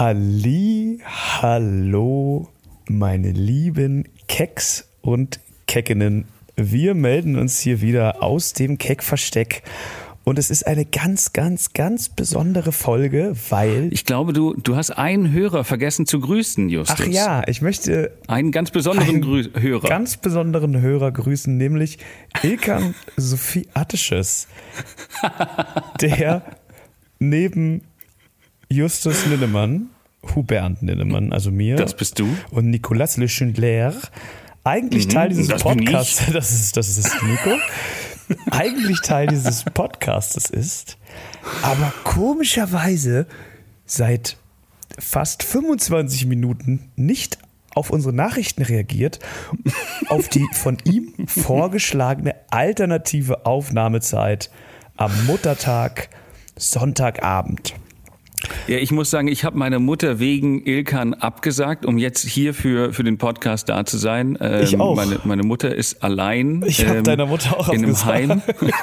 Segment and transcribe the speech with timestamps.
[0.00, 2.48] Halli, hallo,
[2.88, 6.24] meine lieben Keks und Keckinnen.
[6.56, 9.62] Wir melden uns hier wieder aus dem Keckversteck.
[10.24, 13.92] Und es ist eine ganz, ganz, ganz besondere Folge, weil.
[13.92, 16.96] Ich glaube, du, du hast einen Hörer vergessen zu grüßen, Justus.
[16.98, 18.16] Ach ja, ich möchte.
[18.26, 19.86] Einen ganz besonderen einen Hörer.
[19.86, 21.98] Ganz besonderen Hörer grüßen, nämlich
[22.42, 24.48] Ilkan Sophie Attisches,
[26.00, 26.42] der
[27.18, 27.82] neben
[28.72, 29.88] Justus Linnemann,
[30.34, 31.74] Hubert Linnemann, also mir.
[31.74, 32.28] Das bist du.
[32.50, 33.94] Und Nicolas Le Schindler.
[34.62, 37.56] Eigentlich Mhm, Teil dieses das Podcasts, das ist, das ist Nico,
[38.50, 40.98] eigentlich Teil dieses Podcastes ist,
[41.62, 43.26] aber komischerweise
[43.86, 44.36] seit
[44.98, 47.38] fast 25 Minuten nicht
[47.74, 49.18] auf unsere Nachrichten reagiert,
[50.08, 54.50] auf die von ihm vorgeschlagene alternative Aufnahmezeit
[54.96, 56.10] am Muttertag,
[56.56, 57.74] Sonntagabend.
[58.66, 62.92] Ja, ich muss sagen, ich habe meiner Mutter wegen Ilkan abgesagt, um jetzt hier für,
[62.92, 64.36] für den Podcast da zu sein.
[64.40, 64.96] Ähm, Ich auch.
[64.96, 68.06] Meine, meine Mutter ist allein Ich hab ähm, deiner Mutter auch in einem abgesagt.
[68.06, 68.42] Heim.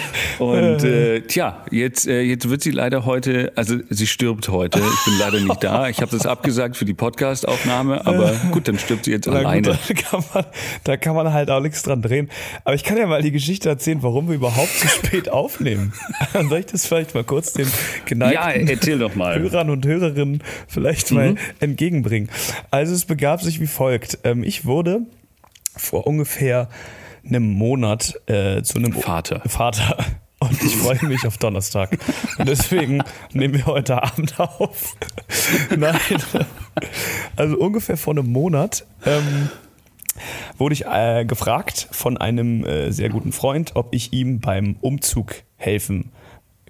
[0.40, 4.78] Und äh, tja, jetzt, äh, jetzt wird sie leider heute, also sie stirbt heute.
[4.78, 5.88] Ich bin leider nicht da.
[5.88, 9.46] Ich habe das abgesagt für die Podcast-Aufnahme, aber gut, dann stirbt sie jetzt Na gut,
[9.46, 9.78] alleine.
[9.88, 10.44] da, kann man,
[10.84, 12.30] da kann man halt auch nichts dran drehen.
[12.64, 15.92] Aber ich kann ja mal die Geschichte erzählen, warum wir überhaupt zu spät aufnehmen.
[16.32, 17.72] Soll ich das vielleicht mal kurz den Ja,
[18.06, 19.38] geneigten erzähl doch mal.
[19.38, 22.30] Hörern und Hörerinnen vielleicht mal entgegenbringen?
[22.70, 24.18] Also es begab sich wie folgt.
[24.24, 25.02] Ähm, ich wurde
[25.76, 26.68] vor ungefähr
[27.26, 29.42] einem Monat äh, zu einem Vater.
[29.46, 29.96] Vater.
[30.40, 31.98] Und ich freue mich auf Donnerstag.
[32.38, 33.02] Und deswegen
[33.32, 34.96] nehmen wir heute Abend auf.
[35.76, 36.00] Nein.
[37.36, 39.50] Also ungefähr vor einem Monat ähm,
[40.56, 45.34] wurde ich äh, gefragt von einem äh, sehr guten Freund, ob ich ihm beim Umzug
[45.56, 46.10] helfen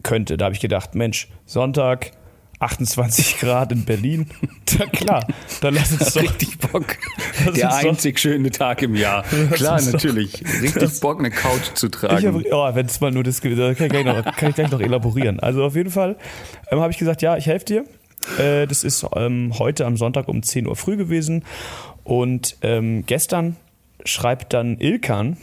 [0.02, 0.36] könnte.
[0.36, 2.12] Da habe ich gedacht, Mensch, Sonntag,
[2.61, 4.27] 28 Grad in Berlin.
[4.78, 5.26] Na klar,
[5.62, 6.22] dann lass uns doch.
[6.22, 6.97] Richtig Bock.
[7.44, 9.22] Der uns doch- einzig schöne Tag im Jahr.
[9.53, 10.43] Klar, doch- natürlich.
[10.62, 12.26] Richtig Bock, eine Couch zu Ich tragen.
[12.26, 14.70] hab, oh, wenn es mal nur das gewesen kann ich, gleich noch, kann ich gleich
[14.70, 15.41] noch elaborieren.
[15.41, 16.16] Also auf jeden Fall
[16.70, 17.84] ähm, habe ich gesagt, ja, ich helfe dir.
[18.38, 21.44] Äh, das ist ähm, heute am Sonntag um 10 Uhr früh gewesen.
[22.04, 23.56] Und ähm, gestern
[24.04, 25.38] schreibt dann Ilkan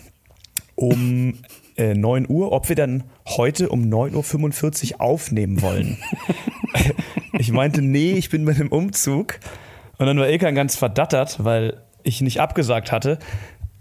[0.75, 1.39] um
[1.77, 5.97] äh, 9 Uhr, ob wir dann heute um 9.45 Uhr aufnehmen wollen.
[7.33, 9.39] ich meinte, nee, ich bin bei dem Umzug.
[9.97, 13.19] Und dann war Ilkan ganz verdattert, weil ich nicht abgesagt hatte.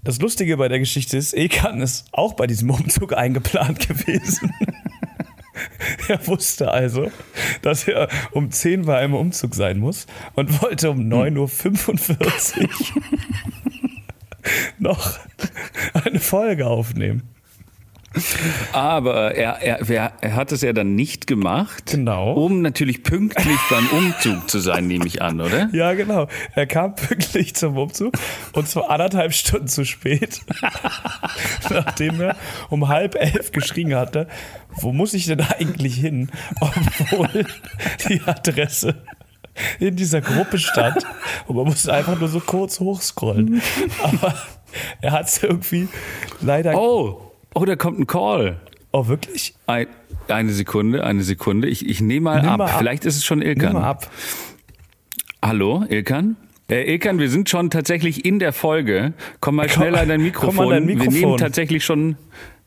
[0.02, 4.52] Das Lustige bei der Geschichte ist, Ilkan ist auch bei diesem Umzug eingeplant gewesen.
[6.08, 7.10] er wusste also,
[7.62, 13.02] dass er um 10 bei einem Umzug sein muss und wollte um 9.45 Uhr
[14.78, 15.18] noch
[15.92, 17.35] eine Folge aufnehmen.
[18.72, 21.86] Aber er, er, er, hat es ja dann nicht gemacht.
[21.86, 22.32] Genau.
[22.32, 25.68] Um natürlich pünktlich beim Umzug zu sein, nehme ich an, oder?
[25.72, 26.28] Ja, genau.
[26.54, 28.14] Er kam pünktlich zum Umzug
[28.52, 30.40] und zwar anderthalb Stunden zu spät,
[31.70, 32.36] nachdem er
[32.70, 34.28] um halb elf geschrien hatte,
[34.80, 37.46] wo muss ich denn eigentlich hin, obwohl
[38.08, 38.94] die Adresse
[39.78, 41.04] in dieser Gruppe stand
[41.46, 43.62] und man musste einfach nur so kurz hochscrollen.
[44.02, 44.34] Aber
[45.00, 45.88] er hat es irgendwie
[46.40, 46.74] leider...
[46.76, 47.25] Oh,
[47.56, 48.60] oh, da kommt ein Call.
[48.92, 49.54] Oh, wirklich?
[49.66, 49.86] Ein,
[50.28, 51.68] eine Sekunde, eine Sekunde.
[51.68, 52.58] Ich, ich nehme mal, Nimm ab.
[52.58, 52.78] mal ab.
[52.78, 53.72] Vielleicht ist es schon Nimm Ilkan.
[53.74, 54.10] mal ab.
[55.42, 56.36] Hallo, Ilkan?
[56.70, 59.12] Äh, Ilkan, wir sind schon tatsächlich in der Folge.
[59.40, 60.64] Komm mal Komm- schneller an dein komm Mikrofon.
[60.64, 61.20] an dein Wir Mikrofon.
[61.20, 62.16] nehmen tatsächlich schon,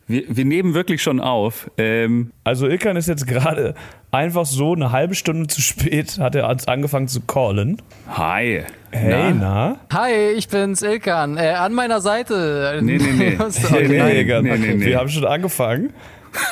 [0.09, 1.71] wir, wir nehmen wirklich schon auf.
[1.77, 3.75] Ähm, Also Ilkan ist jetzt gerade
[4.11, 7.81] einfach so eine halbe Stunde zu spät, hat er uns angefangen zu callen.
[8.09, 8.63] hi.
[8.91, 9.77] Hey, na?
[9.93, 11.37] Hi, ich bin's Ilkan.
[11.37, 12.79] Äh, an meiner Seite.
[12.81, 13.37] Nee, nee, nee.
[13.39, 13.51] okay.
[13.71, 14.85] Nee, nee, Nee, nee, Ilkan, nee, nee, nee.
[14.87, 15.93] Wir haben schon angefangen.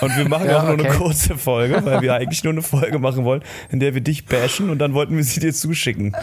[0.01, 0.97] Und wir machen Ja, auch nur eine okay.
[0.97, 3.41] kurze Folge, weil wir eigentlich nur eine Folge machen wollen,
[3.71, 6.15] in der wir dich bashen und dann wollten wir sie dir zuschicken.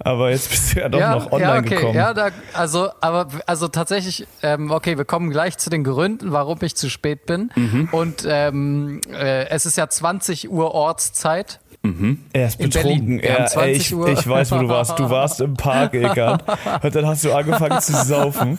[0.00, 1.74] Aber jetzt bist du ja doch ja, noch online ja, okay.
[1.76, 1.94] gekommen.
[1.94, 6.58] Ja, da, also, aber, also tatsächlich, ähm, okay, wir kommen gleich zu den Gründen, warum
[6.62, 7.50] ich zu spät bin.
[7.54, 7.88] Mhm.
[7.92, 11.60] Und ähm, äh, es ist ja 20 Uhr Ortszeit.
[12.32, 13.20] er ist in betrunken.
[13.20, 14.08] Er, ey, 20 ich, Uhr.
[14.08, 14.98] ich weiß, wo du warst.
[14.98, 16.42] Du warst im Park, Ilkan.
[16.82, 18.58] Und dann hast du angefangen zu saufen.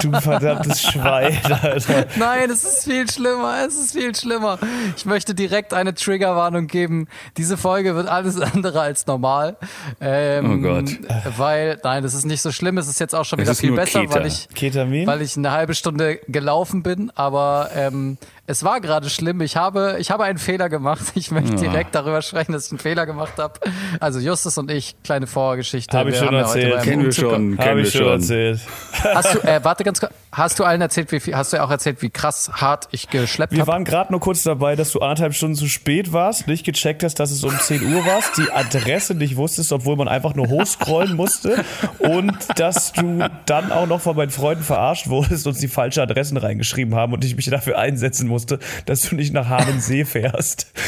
[0.00, 2.06] Du verdammtes Schwein, Alter.
[2.16, 4.58] Nein, es ist viel schlimmer, es ist viel schlimmer.
[4.96, 7.08] Ich möchte direkt eine Triggerwarnung geben.
[7.36, 9.56] Diese Folge wird alles andere als normal.
[10.00, 10.90] Ähm, Oh Gott.
[11.36, 12.78] Weil, nein, das ist nicht so schlimm.
[12.78, 14.14] Es ist jetzt auch schon wieder viel besser, Keter.
[14.14, 15.06] weil ich, Ketamin?
[15.06, 17.10] weil ich eine halbe Stunde gelaufen bin.
[17.14, 19.40] Aber ähm, es war gerade schlimm.
[19.40, 21.00] Ich habe, ich habe einen Fehler gemacht.
[21.14, 23.60] Ich möchte direkt darüber sprechen, dass ich einen Fehler gemacht habe.
[24.00, 25.96] Also Justus und ich, kleine Vorgeschichte.
[25.96, 26.82] Hab ich schon ja erzählt.
[26.82, 28.60] Kennen wir schon, Habe ich schon erzählt.
[28.92, 31.70] Hast du, äh, warte ganz kurz, hast du allen erzählt, wie viel, hast du auch
[31.70, 33.70] erzählt, wie krass hart ich geschleppt Wir habe?
[33.72, 37.20] waren gerade nur kurz dabei, dass du anderthalb Stunden zu spät warst, nicht gecheckt hast,
[37.20, 41.14] dass es um 10 Uhr warst, die Adresse nicht wusstest, obwohl man einfach nur hochscrollen
[41.14, 41.64] musste
[41.98, 46.38] und dass du dann auch noch von meinen Freunden verarscht wurdest und sie falsche Adressen
[46.38, 50.72] reingeschrieben haben und ich mich dafür einsetzen musste, dass du nicht nach Hahnensee fährst.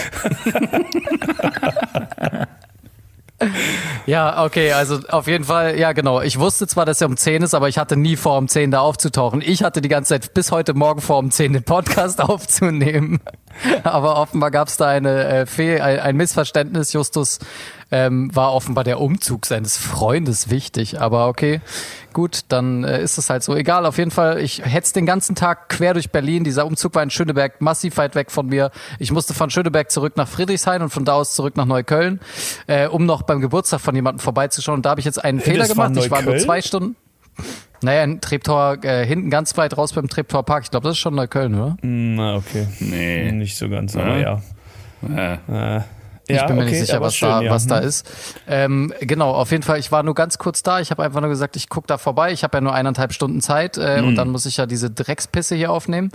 [4.07, 6.21] Ja, okay, also auf jeden Fall, ja genau.
[6.21, 8.71] Ich wusste zwar, dass er um 10 ist, aber ich hatte nie vor, um 10
[8.71, 9.43] da aufzutauchen.
[9.45, 13.21] Ich hatte die ganze Zeit bis heute Morgen vor, um 10 den Podcast aufzunehmen.
[13.85, 16.93] Aber offenbar gab es da eine äh, Fehl, ein, ein Missverständnis.
[16.93, 17.39] Justus
[17.91, 21.01] ähm, war offenbar der Umzug seines Freundes wichtig.
[21.01, 21.61] Aber okay,
[22.13, 23.55] gut, dann äh, ist es halt so.
[23.55, 26.45] Egal, auf jeden Fall, ich hetz den ganzen Tag quer durch Berlin.
[26.45, 28.71] Dieser Umzug war in Schöneberg massiv weit weg von mir.
[28.99, 32.21] Ich musste von Schöneberg zurück nach Friedrichshain und von da aus zurück nach Neukölln,
[32.67, 34.77] äh, um noch beim Geburtstag von jemandem vorbeizuschauen.
[34.77, 36.05] Und da habe ich jetzt einen Fehler das war gemacht.
[36.05, 36.97] Ich war nur zwei Stunden.
[37.83, 40.65] Naja, in Treptower, äh, hinten ganz weit raus beim Treptower Park.
[40.65, 41.77] Ich glaube, das ist schon Neukölln, oder?
[41.83, 42.67] Na, okay.
[42.81, 43.31] Nee.
[43.33, 44.43] Nicht so ganz, aber ja.
[45.03, 45.81] Äh,
[46.29, 47.51] Äh, Ich ja, bin mir okay, nicht sicher, was, schön, da, ja.
[47.51, 47.87] was da Hm.
[47.87, 48.07] ist.
[48.49, 50.81] Ähm, genau, auf jeden Fall, ich war nur ganz kurz da.
[50.81, 52.33] Ich habe einfach nur gesagt, ich guck da vorbei.
[52.33, 54.09] Ich habe ja nur eineinhalb Stunden Zeit äh, Hm.
[54.09, 56.11] und dann muss ich ja diese Dreckspisse hier aufnehmen.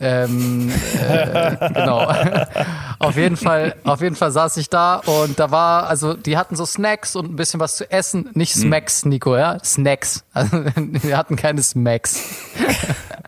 [0.00, 0.70] Ähm,
[1.08, 2.12] äh, genau.
[2.98, 6.56] auf jeden Fall, auf jeden Fall saß ich da und da war, also die hatten
[6.56, 8.30] so Snacks und ein bisschen was zu essen.
[8.34, 8.62] Nicht Hm.
[8.62, 9.58] Smacks, Nico, ja?
[9.64, 10.24] Snacks.
[10.34, 12.18] Also wir hatten keine Smacks.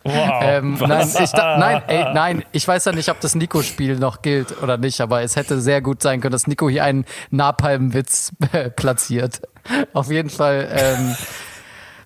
[0.04, 0.14] Wow.
[0.42, 4.62] Ähm, nein, ich, nein, ey, nein, ich weiß ja nicht, ob das Nico-Spiel noch gilt
[4.62, 8.70] oder nicht, aber es hätte sehr gut sein können, dass Nico hier einen Napalm-Witz äh,
[8.70, 9.42] platziert.
[9.92, 10.68] Auf jeden Fall.
[10.72, 11.14] Ähm,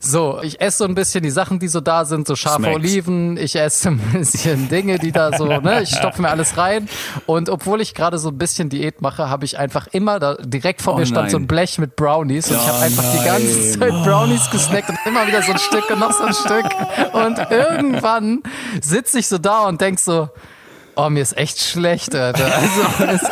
[0.00, 2.76] so, ich esse so ein bisschen die Sachen, die so da sind, so scharfe Smacks.
[2.76, 6.88] Oliven, ich esse ein bisschen Dinge, die da so, ne, ich stopfe mir alles rein.
[7.26, 10.82] Und obwohl ich gerade so ein bisschen Diät mache, habe ich einfach immer da direkt
[10.82, 11.30] vor Oh mir stand nein.
[11.30, 14.98] so ein Blech mit Brownies und ich habe einfach die ganze Zeit Brownies gesnackt und
[15.04, 16.66] immer wieder so ein Stück und noch so ein Stück.
[17.12, 18.42] Und irgendwann
[18.80, 20.28] sitze ich so da und denk so,
[20.98, 22.44] oh, mir ist echt schlecht, Alter.
[22.54, 23.22] Also, es,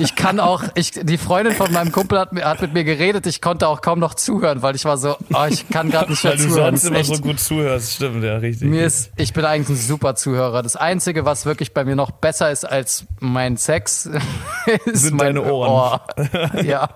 [0.00, 3.26] ich kann auch, ich, die Freundin von meinem Kumpel hat, mir- hat mit mir geredet,
[3.26, 6.22] ich konnte auch kaum noch zuhören, weil ich war so, oh, ich kann gerade nicht
[6.24, 6.76] mehr Weil du zuhören.
[6.76, 8.68] sonst Das ist immer echt- so gut zuhörst, stimmt, ja, richtig.
[8.68, 10.62] mir ist, ich bin eigentlich ein super Zuhörer.
[10.62, 14.10] Das Einzige, was wirklich bei mir noch besser ist als mein Sex,
[14.84, 15.70] ist Sind mein deine Ohren.
[15.70, 16.00] Ohr.
[16.64, 16.90] Ja,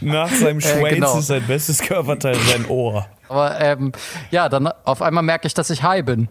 [0.00, 1.18] Nach seinem Schwanz genau.
[1.18, 3.06] ist sein bestes Körperteil sein Ohr.
[3.28, 3.92] aber ähm,
[4.30, 6.28] ja, dann auf einmal merke ich, dass ich high bin.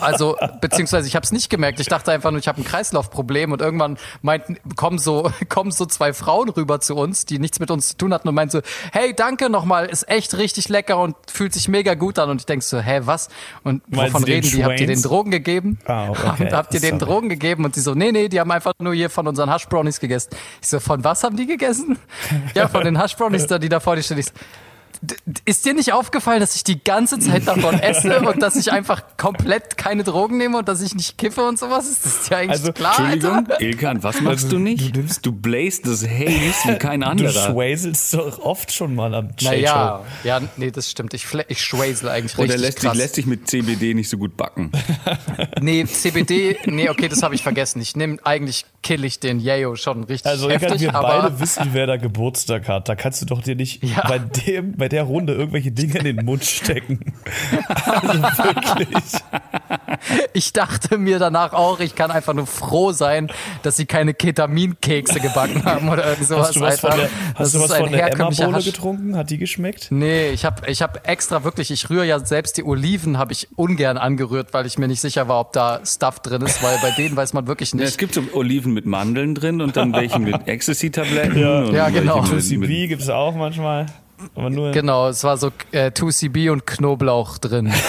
[0.00, 1.80] Also, beziehungsweise ich habe es nicht gemerkt.
[1.80, 5.86] Ich dachte einfach nur, ich habe ein Kreislaufproblem und irgendwann meinten, kommen so, kommen so
[5.86, 8.60] zwei Frauen rüber zu uns, die nichts mit uns zu tun hatten und meinten so,
[8.92, 12.30] hey, danke nochmal, ist echt richtig lecker und fühlt sich mega gut an.
[12.30, 13.28] Und ich denk so, hä, was?
[13.62, 14.64] Und Meinen wovon Sie den reden die?
[14.64, 15.02] Habt ihr den?
[15.02, 15.78] Drogen gegeben?
[15.86, 16.48] Ah, okay.
[16.52, 16.98] Habt, ihr den.
[16.98, 17.64] Drogen gegeben?
[17.64, 20.30] Und die so, nee, nee, die haben einfach nur hier von unseren Hash Brownies gegessen.
[20.60, 21.98] Ich so, von was haben die gegessen?
[22.54, 24.18] Ja, von den Hash Brownies, da, die da vor dir stehen.
[24.18, 24.32] Ich so,
[25.44, 29.02] Ist dir nicht aufgefallen, dass ich die ganze Zeit davon esse und dass ich einfach
[29.16, 31.88] komplett keine Drogen nehme und dass ich nicht kiffe und sowas?
[31.88, 32.98] Ist das dir eigentlich Also, klar?
[32.98, 33.60] Entschuldigung, Alter?
[33.60, 34.94] Ilkan, was machst Also, du nicht?
[34.94, 37.30] du nimmst- Du bläst das Haze wie kein Du anderer.
[37.52, 41.14] schwäselst doch oft schon mal am Chat Naja, ja, nee, das stimmt.
[41.14, 42.96] Ich, ich schwäsel eigentlich Oder richtig lässt sich, krass.
[42.98, 44.70] lässt sich mit CBD nicht so gut backen.
[45.60, 47.80] nee, CBD, nee, okay, das habe ich vergessen.
[47.82, 51.68] Ich nehme eigentlich kill ich den Yayo schon richtig Also heftig, wir aber beide wissen,
[51.72, 52.88] wer da Geburtstag hat.
[52.88, 54.06] Da kannst du doch dir nicht Ja.
[54.08, 57.00] bei, dem, bei der Runde irgendwelche Dinge in den Mund stecken.
[57.84, 59.04] Also wirklich.
[60.32, 63.30] ich dachte mir danach auch, ich kann einfach nur froh sein,
[63.62, 66.48] dass sie keine Ketaminkekse gebacken haben oder irgend sowas.
[66.48, 67.02] Hast du was von Alter.
[67.02, 69.16] der, Das hast du was von der Emma-Bohle Hasch- getrunken?
[69.16, 69.88] Hat die geschmeckt?
[69.90, 73.48] Nee, ich habe ich hab extra wirklich, ich rühre ja selbst die Oliven, habe ich
[73.56, 76.90] ungern angerührt, weil ich mir nicht sicher war, ob da Stuff drin ist, weil bei
[76.90, 77.98] denen weiß man wirklich Ja, es nicht.
[77.98, 81.32] gibt so Oliven mit Mandeln drin und dann welche mit Ecstasy-Tabletten.
[81.32, 82.22] und Ja, welche genau.
[82.22, 83.86] Mit, mit, gibt es auch manchmal.
[84.34, 87.72] Aber nur Genau, es war so äh, 2CB und Knoblauch drin.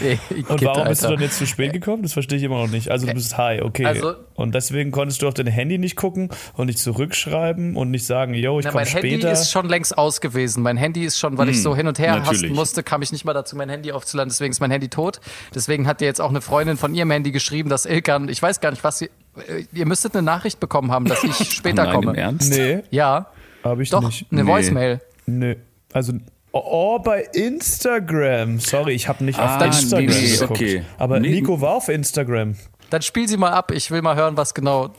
[0.48, 2.02] Und warum bist du dann jetzt zu spät gekommen?
[2.02, 2.90] Das verstehe ich immer noch nicht.
[2.90, 3.84] Also du bist high, okay.
[3.86, 8.06] Also- und deswegen konntest du auf dein Handy nicht gucken und nicht zurückschreiben und nicht
[8.06, 9.32] sagen, yo, ich komme mein Handy später.
[9.32, 10.62] ist schon längst aus gewesen.
[10.62, 12.42] Mein Handy ist schon, weil ich so hin und her natürlich.
[12.44, 14.30] hasten musste, kam ich nicht mal dazu, mein Handy aufzuladen.
[14.30, 15.20] Deswegen ist mein Handy tot.
[15.54, 18.60] Deswegen hat dir jetzt auch eine Freundin von ihrem Handy geschrieben, dass Ilkan, ich weiß
[18.60, 19.06] gar nicht, was sie,
[19.46, 22.12] äh, ihr müsstet eine Nachricht bekommen haben, dass ich später Nein, komme.
[22.12, 22.50] im Ernst?
[22.50, 23.26] nee, Ja,
[23.62, 24.26] habe ich doch, nicht.
[24.32, 24.50] eine Nee.
[24.50, 25.00] Voicemail.
[25.26, 25.56] Nee.
[25.92, 26.14] Also,
[26.52, 28.58] oh, bei Instagram.
[28.60, 30.50] Sorry, ich habe nicht auf Ah, Instagram nee, nee, geguckt.
[30.50, 30.84] okay.
[30.98, 31.30] Aber Nee.
[31.30, 32.56] Nico war auf Instagram.
[32.90, 33.70] Dann spiel sie mal ab.
[33.72, 34.90] Ich will mal hören, was genau.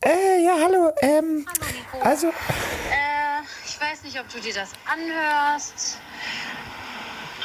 [0.00, 0.92] Äh, ja, hallo.
[1.00, 1.46] Ähm,
[2.02, 2.32] also, Äh,
[3.66, 5.98] ich weiß nicht, ob du dir das anhörst.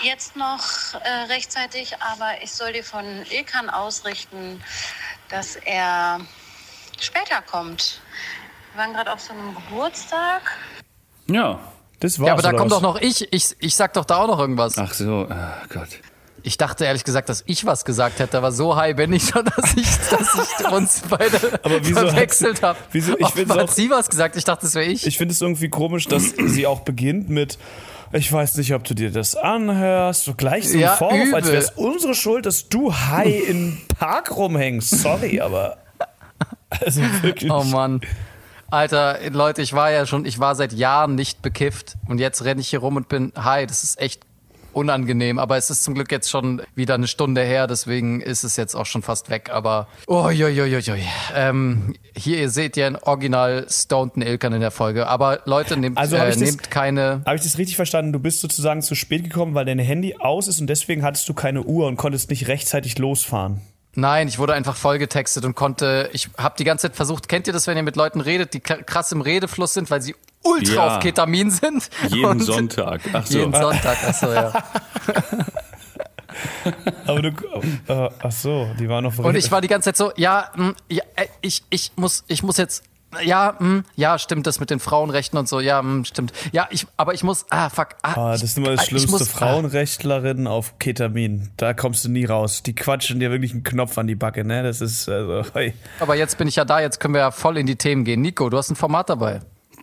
[0.03, 0.61] Jetzt noch
[1.03, 4.61] äh, rechtzeitig, aber ich soll dir von Ilkan ausrichten,
[5.29, 6.19] dass er
[6.99, 8.01] später kommt.
[8.73, 10.41] Wir waren gerade auf so einem Geburtstag.
[11.27, 11.59] Ja.
[11.99, 12.27] Das war's.
[12.27, 12.79] Ja, aber da kommt was?
[12.79, 13.31] doch noch ich.
[13.31, 14.77] Ich, ich sag doch da auch noch irgendwas.
[14.77, 15.87] Ach so, ah Gott.
[16.45, 19.45] Ich dachte ehrlich gesagt, dass ich was gesagt hätte, aber so high bin ich schon,
[19.55, 22.77] dass ich, dass ich uns beide Aber wieso hat- verwechselt habe.
[22.91, 24.35] wieso- ich find's hat sie was gesagt?
[24.35, 25.07] Ich dachte, das wäre ich.
[25.07, 27.57] Ich finde es irgendwie komisch, dass sie auch beginnt mit,
[28.11, 31.45] ich weiß nicht, ob du dir das anhörst, so gleich so ein Ja, Vorwurf, als
[31.47, 31.53] übel.
[31.53, 34.89] wäre es unsere Schuld, dass du high im Park rumhängst.
[34.89, 35.77] Sorry, aber
[36.69, 37.49] also wirklich.
[37.49, 38.01] Oh Mann.
[38.73, 42.59] Alter, Leute, ich war ja schon, ich war seit Jahren nicht bekifft und jetzt renne
[42.59, 43.67] ich hier rum und bin high.
[43.67, 44.21] Das ist echt
[44.73, 48.55] unangenehm, aber es ist zum Glück jetzt schon wieder eine Stunde her, deswegen ist es
[48.57, 50.95] jetzt auch schon fast weg, aber oh, jo, jo, jo, jo.
[51.35, 55.99] Ähm, hier ihr seht ja ein Original Stoned Ilkan in der Folge, aber Leute, nehmt,
[55.99, 58.11] Also hab äh, das- nehmt keine Habe ich das richtig verstanden?
[58.11, 61.35] Du bist sozusagen zu spät gekommen, weil dein Handy aus ist und deswegen hattest du
[61.35, 63.61] keine Uhr und konntest nicht rechtzeitig losfahren.
[63.95, 67.53] Nein, ich wurde einfach vollgetextet und konnte, ich habe die ganze Zeit versucht, kennt ihr
[67.53, 70.95] das, wenn ihr mit Leuten redet, die krass im Redefluss sind, weil sie ultra Ja.
[70.97, 71.89] auf Ketamin sind?
[72.09, 73.01] Jeden Und- Sonntag.
[73.13, 73.37] Ach so.
[73.37, 74.51] Jeden Sonntag, achso, ja.
[77.05, 77.29] Aber du,
[77.87, 80.73] äh, ach so, die waren noch Und ich war die ganze Zeit so, ja, mh,
[80.89, 82.83] ja äh, ich, ich, muss, ich muss jetzt,
[83.23, 86.33] ja, mh, ja, stimmt das mit den Frauenrechten und so, ja, mh, stimmt.
[86.51, 87.89] Ja, ich, aber ich muss, ah, fuck.
[88.01, 89.11] Ah, Ah, das ist immer das ich Schlimmste.
[89.11, 91.49] muss- Frauenrechtlerinnen auf Ketamin.
[91.57, 92.63] Da kommst du nie raus.
[92.63, 94.63] Die quatschen dir wirklich einen Knopf an die Backe, ne?
[94.63, 95.73] Das ist, also, hey.
[95.99, 98.03] Ah, aber jetzt bin ich ja da, jetzt können wir ja voll in die Themen
[98.05, 98.21] gehen.
[98.21, 99.41] Nico, du hast ein Format dabei.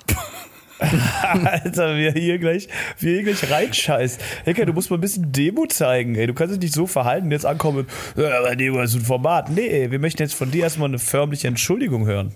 [0.81, 2.69] Alter, wir hier gleich,
[2.99, 4.17] wir hier gleich reinscheiß.
[4.45, 6.27] Hecker, du musst mal ein bisschen Demo zeigen, ey.
[6.27, 9.51] Du kannst dich nicht so verhalten, jetzt ankommen, ja, aber Demo ist ein Format.
[9.51, 12.35] Nee, ey, wir möchten jetzt von dir erstmal eine förmliche Entschuldigung hören.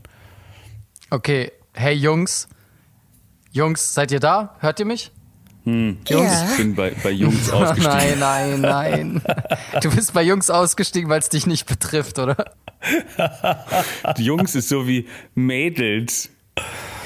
[1.14, 2.48] Okay, hey Jungs.
[3.52, 4.56] Jungs, seid ihr da?
[4.58, 5.12] Hört ihr mich?
[5.64, 6.00] Jungs,
[6.50, 8.18] ich bin bei, bei Jungs Oh, ausgestiegen.
[8.18, 9.22] nein, nein, nein.
[9.80, 12.36] Du bist bei Jungs ausgestiegen, weil es dich nicht betrifft, oder?
[14.18, 15.06] Jungs ist so wie
[15.36, 16.30] Mädels.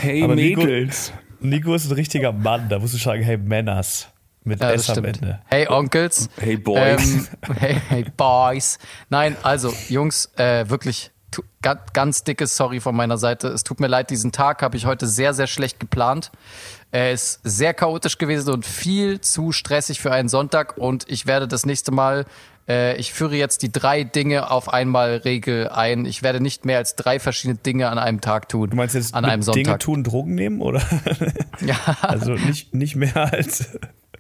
[0.01, 1.13] Hey Aber Nico- Mädels.
[1.41, 4.09] Nico ist ein richtiger Mann, da musst du sagen, hey Männers.
[4.43, 5.05] Mit Ja, S am.
[5.05, 5.41] Ende.
[5.49, 6.31] Hey Onkels.
[6.41, 7.03] Hey Boys.
[7.13, 7.27] Ähm,
[7.59, 8.79] hey, hey Boys.
[9.11, 11.11] Nein, also Jungs, äh, wirklich
[11.93, 13.49] ganz, dickes Sorry von meiner Seite.
[13.49, 16.31] Es tut mir leid, diesen Tag habe ich heute sehr, sehr schlecht geplant.
[16.91, 21.47] Er ist sehr chaotisch gewesen und viel zu stressig für einen Sonntag und ich werde
[21.47, 22.25] das nächste Mal,
[22.69, 26.05] äh, ich führe jetzt die drei Dinge auf einmal Regel ein.
[26.05, 28.71] Ich werde nicht mehr als drei verschiedene Dinge an einem Tag tun.
[28.71, 29.65] Du meinst jetzt an einem Sonntag?
[29.65, 30.83] Dinge tun, Drogen nehmen, oder?
[31.61, 31.77] Ja.
[32.03, 33.77] Also nicht, nicht mehr als.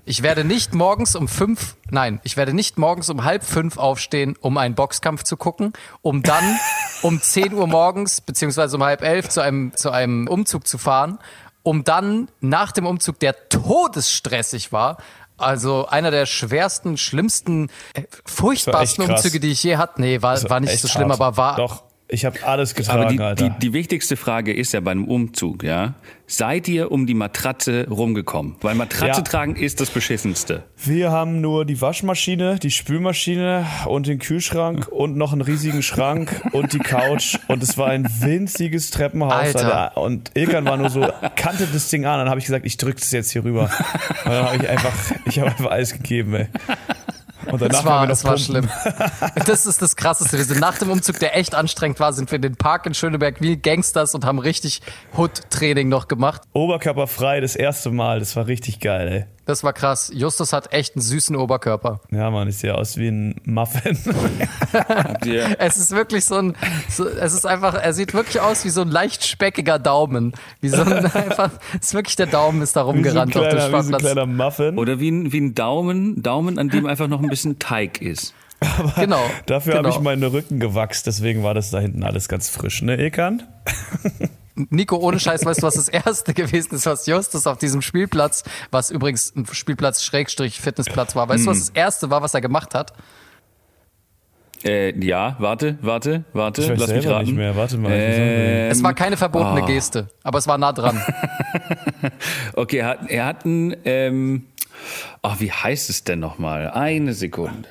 [0.08, 4.36] Ich werde nicht morgens um fünf, nein, ich werde nicht morgens um halb fünf aufstehen,
[4.40, 6.58] um einen Boxkampf zu gucken, um dann
[7.02, 11.18] um 10 Uhr morgens, beziehungsweise um halb elf zu einem, zu einem Umzug zu fahren,
[11.62, 14.96] um dann nach dem Umzug, der todesstressig war,
[15.36, 19.10] also einer der schwersten, schlimmsten, äh, furchtbarsten.
[19.10, 20.00] Umzüge, die ich je hatte.
[20.00, 21.20] Nee, war, war nicht so schlimm, hart.
[21.20, 23.48] aber war, Doch, ich habe alles getragen, Aber die, Alter.
[23.50, 25.94] die, die wichtigste Frage ist ja beim Umzug, ja.
[26.30, 28.56] Seid ihr um die Matratze rumgekommen?
[28.60, 29.24] Weil Matratze Ja.
[29.24, 30.64] tragen ist das Beschissenste.
[30.76, 36.42] Wir haben nur die Waschmaschine, die Spülmaschine und den Kühlschrank und noch einen riesigen Schrank
[36.52, 37.38] und die Couch.
[37.48, 39.32] Und es war ein winziges Treppenhaus.
[39.32, 39.96] Alter.
[39.96, 42.18] Und Ilkan war nur so, kannte das Ding an.
[42.18, 43.70] Dann habe ich gesagt, ich drücke das jetzt hier rüber.
[44.24, 44.92] Und dann habe ich einfach,
[45.24, 46.46] ich habe einfach alles gegeben, ey.
[47.50, 48.69] Und danach Das waren war, wir noch das war schlimm.
[49.47, 50.37] Das ist das Krasseste.
[50.37, 52.95] Wir sind nach dem Umzug, der echt anstrengend war, sind wir in den Park in
[52.95, 54.83] Schöneberg wie Gangsters und haben richtig
[55.17, 56.43] Hood-Training noch gemacht.
[56.52, 58.19] Oberkörperfrei, das erste Mal.
[58.19, 59.38] Das war richtig geil, ey.
[59.49, 60.12] Das war krass.
[60.14, 62.02] Justus hat echt einen süßen Oberkörper.
[62.11, 63.97] Ja, Mann, ich sehe aus wie ein Muffin.
[65.59, 66.55] Es ist wirklich so ein,
[66.90, 70.35] so, es ist einfach, er sieht wirklich aus wie so ein leicht speckiger Daumen.
[70.61, 71.50] Wie so ein, einfach,
[71.81, 73.76] es ist wirklich der Daumen ist da Wie so rumgerannt auf dem kleiner, wie so
[73.76, 74.02] ein Sportplatz.
[74.02, 74.78] kleiner Muffin.
[74.78, 78.35] oder wie ein, wie ein Daumen, Daumen, an dem einfach noch ein bisschen Teig ist.
[78.97, 79.23] Genau.
[79.47, 79.88] Dafür genau.
[79.88, 83.45] habe ich meinen Rücken gewachst, deswegen war das da hinten alles ganz frisch, ne, Ilkan?
[84.70, 88.44] Nico, ohne Scheiß, weißt du, was das erste gewesen ist, was Justus auf diesem Spielplatz,
[88.70, 92.40] was übrigens ein Spielplatz Schrägstrich Fitnessplatz war, weißt du, was das erste war, was er
[92.40, 92.92] gemacht hat?
[94.64, 97.26] Äh, ja, warte, warte, warte, Ich weiß lass mich raten.
[97.26, 97.54] nicht mehr.
[97.54, 97.92] Warte mal.
[97.92, 99.66] Ähm, Es war keine verbotene ah.
[99.66, 101.00] Geste, aber es war nah dran.
[102.54, 104.46] Okay, er hat, er hat ein, ähm,
[105.22, 106.70] ach, wie heißt es denn nochmal?
[106.70, 107.68] Eine Sekunde.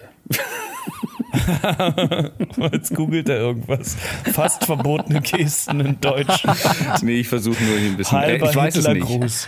[2.72, 3.96] Jetzt googelt er irgendwas.
[4.34, 6.44] Fast verbotene Gesten in Deutsch.
[7.02, 8.18] Nee, ich versuche nur hier ein bisschen.
[8.18, 9.06] Äh, Halber ich weiß es nicht.
[9.08, 9.48] Hitlergruß.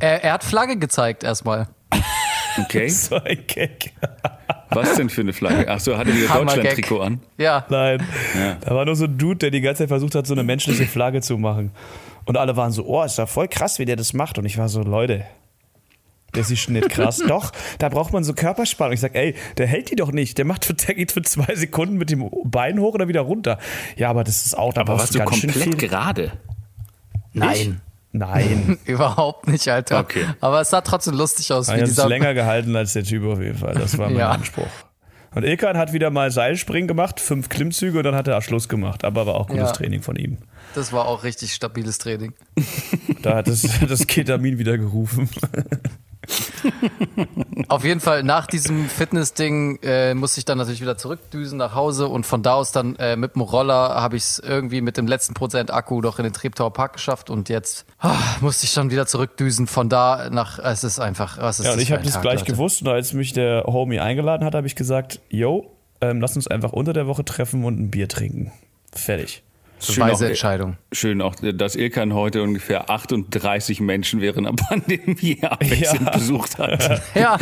[0.00, 1.68] Er, er hat Flagge gezeigt erstmal.
[2.58, 3.92] Okay, So ein Gag.
[4.70, 5.66] was denn für eine Flagge?
[5.68, 6.28] Ach so, hatte wieder.
[6.32, 7.20] Deutschland-Trikot an.
[7.36, 7.64] Ja.
[7.68, 8.02] Nein.
[8.38, 8.56] Ja.
[8.60, 10.86] Da war nur so ein Dude, der die ganze Zeit versucht hat, so eine menschliche
[10.86, 11.72] Flagge zu machen.
[12.24, 14.38] Und alle waren so, oh, ist ja voll krass, wie der das macht.
[14.38, 15.24] Und ich war so, Leute,
[16.32, 17.18] das ist nicht krass.
[17.28, 18.92] doch, da braucht man so Körperspannung.
[18.94, 20.38] Ich sag, ey, der hält die doch nicht.
[20.38, 23.58] Der macht für, der geht für zwei Sekunden mit dem Bein hoch oder wieder runter.
[23.96, 26.32] Ja, aber das ist auch, da Aber warst du ganz komplett gerade?
[27.32, 27.80] Nein.
[28.12, 28.78] Nein.
[28.86, 30.00] Überhaupt nicht, Alter.
[30.00, 30.24] Okay.
[30.40, 31.68] Aber es sah trotzdem lustig aus.
[31.68, 33.74] Ich habe länger gehalten als der Typ auf jeden Fall.
[33.74, 34.30] Das war mein Ja.
[34.30, 34.66] Anspruch.
[35.34, 39.04] Und Ilkan hat wieder mal Seilspringen gemacht, fünf Klimmzüge und dann hat er Schluss gemacht.
[39.04, 39.72] Aber war auch gutes Ja.
[39.72, 40.38] Training von ihm.
[40.74, 42.32] das war auch richtig stabiles Training.
[43.22, 45.28] Da hat das, das Ketamin wieder gerufen.
[47.68, 52.08] Auf jeden Fall, nach diesem Fitness-Ding äh, musste ich dann natürlich wieder zurückdüsen nach Hause
[52.08, 55.06] und von da aus dann äh, mit dem Roller habe ich es irgendwie mit dem
[55.06, 58.90] letzten Prozent Akku doch in den Treptower Park geschafft und jetzt ah, musste ich schon
[58.90, 59.66] wieder zurückdüsen.
[59.66, 62.52] Von da nach, es ist einfach, was ist Ja, und ich habe das gleich Leute?
[62.52, 66.46] gewusst und als mich der Homie eingeladen hat, habe ich gesagt, yo, ähm, lass uns
[66.48, 68.52] einfach unter der Woche treffen und ein Bier trinken.
[68.92, 69.42] Fertig.
[69.80, 70.76] Schön auch, Weise Entscheidung.
[70.92, 76.10] schön auch, dass Ilkan heute ungefähr 38 Menschen während der Pandemie abwechselnd Ja.
[76.10, 77.02] besucht hat.
[77.14, 77.38] Ja,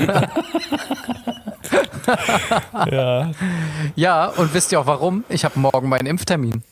[2.90, 3.30] Ja,
[3.96, 5.24] ja, und wisst ihr auch warum?
[5.28, 6.62] Ich habe morgen meinen Impftermin.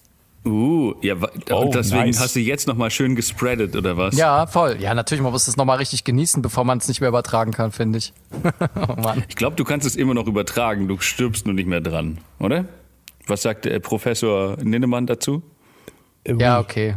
[0.47, 1.15] Uh, ja,
[1.51, 2.21] Oh, und deswegen nice.
[2.21, 4.15] hast du jetzt nochmal schön gespreadet, oder was?
[4.17, 4.77] Ja, voll.
[4.79, 7.73] Ja, natürlich, man muss das nochmal richtig genießen, bevor man es nicht mehr übertragen kann,
[7.73, 8.13] finde ich.
[8.89, 9.25] oh Mann.
[9.29, 12.67] Ich glaube, du kannst es immer noch übertragen, du stirbst nur nicht mehr dran, oder?
[13.27, 15.43] Was sagt der Professor Ninnemann dazu?
[16.27, 16.97] Ja, okay.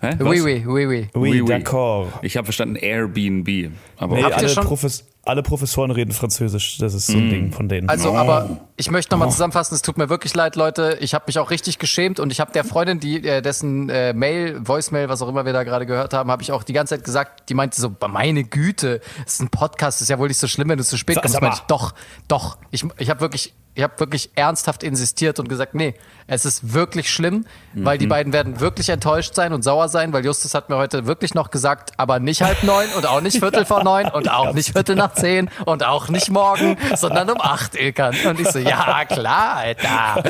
[0.00, 0.16] Hä?
[0.20, 0.44] Oui, Was?
[0.44, 0.86] oui, oui, oui.
[0.86, 1.48] oui, Oui, oui.
[1.48, 2.08] d'accord.
[2.22, 3.70] Ich habe verstanden Airbnb.
[3.98, 6.78] Aber Nee, Habt ihr alle, schon- Profes alle Professoren reden Französisch.
[6.78, 7.88] Das ist so ein Ding von denen.
[7.88, 10.98] Also, aber ich möchte nochmal zusammenfassen, es tut mir wirklich leid, Leute.
[11.00, 14.12] Ich habe mich auch richtig geschämt und ich habe der Freundin, die äh, dessen äh,
[14.14, 16.96] Mail, Voicemail, was auch immer wir da gerade gehört haben, habe ich auch die ganze
[16.96, 20.38] Zeit gesagt, die meinte so, meine Güte, es ist ein Podcast, ist ja wohl nicht
[20.38, 21.40] so schlimm, wenn du zu spät kommst.
[21.40, 21.94] Meinte ich, doch,
[22.26, 22.58] doch.
[22.72, 25.94] Ich, ich habe wirklich, ich habe wirklich ernsthaft insistiert und gesagt, nee,
[26.26, 30.24] es ist wirklich schlimm, weil die beiden werden wirklich enttäuscht sein und sauer sein, weil
[30.24, 33.64] Justus hat mir heute wirklich noch gesagt, aber nicht halb neun und auch nicht Viertel
[33.64, 37.74] vor neun und auch nicht Viertel nach zehn und auch nicht morgen, sondern um acht,
[37.74, 38.14] Ilkan.
[38.26, 40.22] Und ich so, ja, klar, Alter.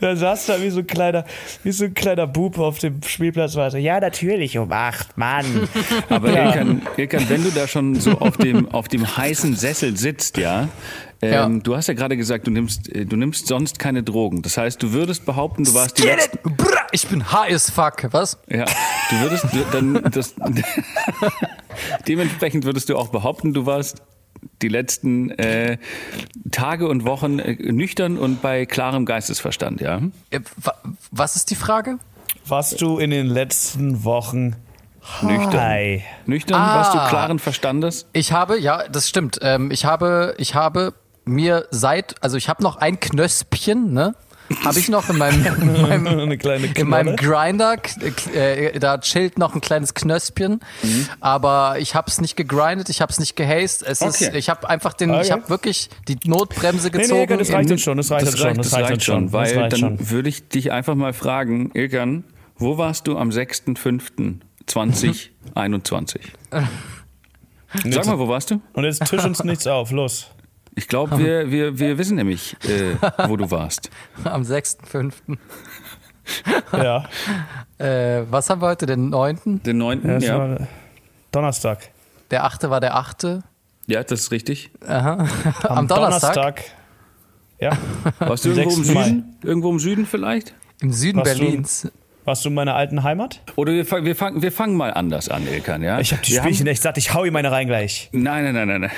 [0.00, 1.24] Da saß da wie so ein kleiner,
[1.62, 3.78] wie so ein kleiner Bub auf dem Spielplatz weiter.
[3.78, 5.68] Ja, natürlich um acht, Mann.
[6.10, 10.36] Aber Ilkan, Ilkan, wenn du da schon so auf dem, auf dem heißen Sessel sitzt,
[10.36, 10.68] ja,
[11.24, 11.60] ähm, Ja.
[11.62, 14.42] du hast ja gerade gesagt, du nimmst, äh, du nimmst sonst keine Drogen.
[14.42, 16.38] Das heißt, du würdest behaupten, du warst die letzten,
[16.92, 18.38] Ich bin high as fuck, was?
[18.48, 18.64] ja,
[19.10, 20.34] du würdest du, dann das,
[22.08, 24.02] dementsprechend würdest du auch behaupten, du warst
[24.62, 25.78] die letzten äh,
[26.50, 30.00] Tage und Wochen äh, nüchtern und bei klarem Geistesverstand, ja?
[30.30, 30.74] Äh, wa-
[31.10, 31.98] Was ist die Frage?
[32.46, 34.56] Warst du in den letzten Wochen
[35.20, 35.60] Nüchtern.
[35.60, 36.02] Hi.
[36.24, 36.76] Nüchtern, Ah.
[36.76, 38.06] warst du klaren Verstandes?
[38.14, 39.38] Ich habe, ja, das stimmt.
[39.42, 44.14] Ähm, ich habe, ich habe mir seit, also ich habe noch ein Knöspchen, ne?
[44.62, 47.16] Habe ich noch in meinem, in meinem Eine kleine in meinem.
[47.16, 47.76] Grinder,
[48.34, 50.60] äh, da chillt noch ein kleines Knöspchen,
[51.20, 53.82] aber ich habe es nicht gegrindet, ich habe es nicht gehased.
[53.82, 54.26] Es Okay.
[54.26, 55.22] ist, ich habe einfach den, Okay.
[55.22, 57.32] ich habe wirklich die Notbremse Nee, gezogen.
[57.32, 59.32] nee, das reicht in- uns schon, das reicht uns schon, das reicht uns schon.
[59.32, 60.10] weil das reicht dann schon.
[60.10, 62.24] würde ich dich einfach mal fragen, Ilkan,
[62.58, 66.20] wo warst du am 6.5.2021?
[67.90, 68.60] Sag mal, wo warst du?
[68.74, 70.26] Und jetzt tisch uns nichts auf, los.
[70.76, 72.96] Ich glaube, wir, wir, wir wissen nämlich, äh,
[73.28, 73.90] wo du warst.
[74.24, 75.12] am 6.5.
[76.72, 77.04] Ja,
[77.78, 79.60] Äh, was haben wir heute, den 9.?
[79.62, 80.20] Den 9.
[80.22, 80.56] ja, Ja,
[81.32, 81.90] Donnerstag.
[82.30, 82.70] Der 8.
[82.70, 83.42] war der 8.
[83.86, 84.70] ja, das ist richtig.
[84.86, 85.26] Aha.
[85.64, 86.62] Am, Donnerstag, Donnerstag.
[87.60, 87.72] Ja.
[88.20, 88.94] Warst du irgendwo im 6.
[88.94, 89.04] Mai.
[89.04, 89.36] Süden?
[89.42, 90.54] Irgendwo im Süden vielleicht?
[90.80, 91.92] im Süden Warst du- Berlins.
[92.24, 93.42] Warst du in meiner alten Heimat?
[93.56, 96.00] Oder wir, fang- wir, fangen, wir fangen mal anders an, Ilkan, ja?
[96.00, 98.08] Ich habe die Wir Spielchen haben- echt satt, ich hau ihm meine rein gleich.
[98.12, 98.90] Nein, nein, nein, nein, nein.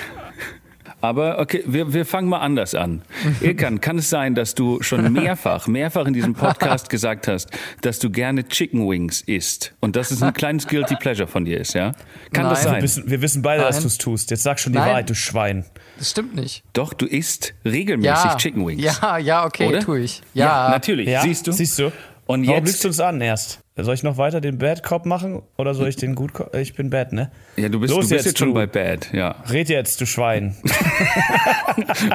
[1.07, 3.03] Aber okay, wir, wir fangen mal anders an.
[3.41, 7.49] Ilkan, kann es sein, dass du schon mehrfach, mehrfach in diesem Podcast gesagt hast,
[7.81, 11.61] dass du gerne Chicken Wings isst und dass es ein kleines Guilty Pleasure von dir
[11.61, 11.93] ist, ja?
[12.33, 12.73] Kann das Nein.
[12.73, 12.75] sein?
[12.75, 13.83] Wir wissen, wir wissen beide, dass Nein.
[13.83, 14.31] du es tust.
[14.33, 14.89] Jetzt sag schon die Nein.
[14.89, 15.65] Wahrheit, du Schwein.
[15.99, 16.65] Das stimmt nicht.
[16.73, 18.37] Doch, du isst regelmäßig Ja.
[18.37, 18.83] Chicken Wings.
[18.83, 19.81] Ja, ja, okay, Oder?
[19.81, 20.23] tue ich.
[20.35, 21.09] Ja, natürlich.
[21.09, 21.53] Ja, Siehst du?
[21.53, 21.93] Siehst du?
[22.27, 23.61] Und Warum jetzt- lügst du uns an erst?
[23.79, 26.55] Soll ich noch weiter den Bad Cop machen oder soll ich den Gut Cop?
[26.57, 27.31] Ich bin Bad, ne?
[27.57, 28.55] Ja, du bist, Los du bist jetzt, schon du.
[28.55, 29.35] bei Bad, ja.
[29.51, 30.57] Red jetzt, du Schwein.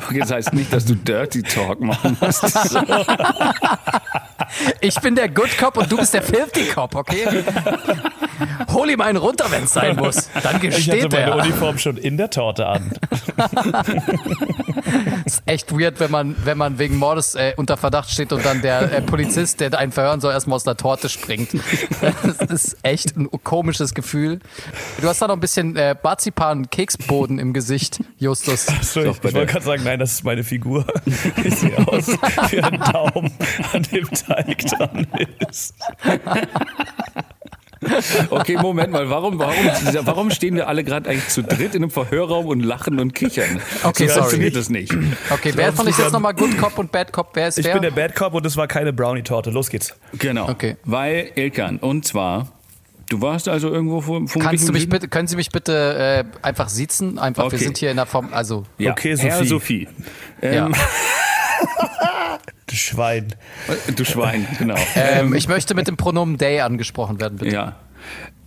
[0.08, 2.44] Okay, das heißt nicht, dass du Dirty Talk machen musst.
[4.82, 7.26] Ich bin der Good Cop und du bist der Filthy Cop, okay?
[8.74, 10.30] Hol ihm einen runter, wenn es sein muss.
[10.34, 11.36] Dann Ich hatte gesteht meine er.
[11.38, 12.92] Uniform schon in der Torte an.
[15.26, 18.62] ist echt weird, wenn man, wenn man wegen Mordes äh, unter Verdacht steht und dann
[18.62, 21.50] der äh, Polizist, der einen verhören soll, erstmal aus der Torte springt.
[22.02, 24.40] Das ist echt ein komisches Gefühl.
[25.00, 28.68] Du hast da noch ein bisschen äh, Marzipan-Keksboden im Gesicht, Justus.
[28.82, 30.86] So, Doch, ich ich wollte gerade sagen, nein, das ist meine Figur.
[31.44, 32.08] Ich sehe aus
[32.50, 33.32] wie ein Daumen,
[33.74, 35.08] an dem Teig dran
[35.50, 35.74] ist.
[38.30, 39.56] Okay, Moment mal, warum, warum,
[40.06, 43.60] warum stehen wir alle gerade eigentlich zu dritt in einem Verhörraum und lachen und kichern?
[43.84, 44.20] Okay, so sorry.
[44.22, 44.94] funktioniert das nicht.
[45.30, 47.30] Okay, wer von euch jetzt nochmal Good Cop und Bad Cop?
[47.34, 47.74] Wer ist Ich wer?
[47.74, 49.50] bin der Bad Cop und es war keine Brownie-Torte.
[49.50, 49.96] Los geht's.
[50.18, 50.50] Genau.
[50.50, 50.78] Okay.
[50.86, 52.50] Weil, Ilkan, und zwar,
[53.10, 56.46] Du warst also irgendwo vor, vor Kannst du mich bitte, können Sie mich bitte äh,
[56.48, 57.20] einfach siezen?
[57.20, 57.58] Einfach, wir Okay.
[57.58, 59.48] sind hier in der Form, also Ja, Okay, Herr Sophie.
[59.50, 59.88] Sophie.
[60.42, 60.70] ja.
[62.68, 63.36] Du Schwein.
[63.96, 64.76] Du Schwein, genau.
[64.96, 67.54] Ähm, ich möchte mit dem Pronomen they angesprochen werden, bitte.
[67.54, 67.76] Ja.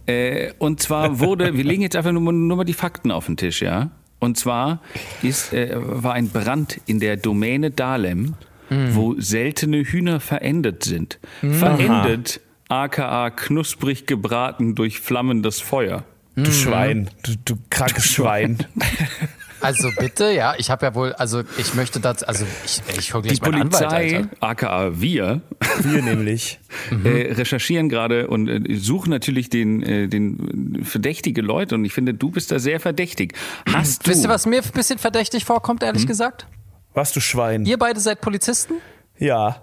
[0.07, 3.37] Äh, und zwar wurde, wir legen jetzt einfach nur, nur mal die Fakten auf den
[3.37, 3.91] Tisch, ja.
[4.19, 4.81] Und zwar
[5.23, 8.35] ist, äh, war ein Brand in der Domäne Dahlem,
[8.71, 11.21] wo seltene Hühner verendet sind.
[11.41, 16.05] Verendet, aka knusprig gebraten durch flammendes Feuer.
[16.35, 17.09] Du Schwein.
[17.23, 18.59] Du, du krankes Schwein.
[19.65, 23.23] Also bitte, ja, ich habe ja wohl, also ich möchte das, also ich, ich hol
[23.23, 24.29] Die gleich Anwalt, Polizei, Alter.
[24.41, 25.41] aka wir,
[25.83, 26.61] Wir nämlich.
[27.05, 32.15] äh, recherchieren gerade und äh, suchen natürlich den, äh, den verdächtige Leute und ich finde,
[32.15, 33.35] du bist da sehr verdächtig.
[33.73, 34.11] Hast du?
[34.11, 36.47] Wisst ihr, was mir ein bisschen verdächtig vorkommt, ehrlich gesagt?
[36.93, 37.65] Was du Schwein.
[37.65, 38.75] Ihr beide seid Polizisten?
[39.19, 39.63] Ja.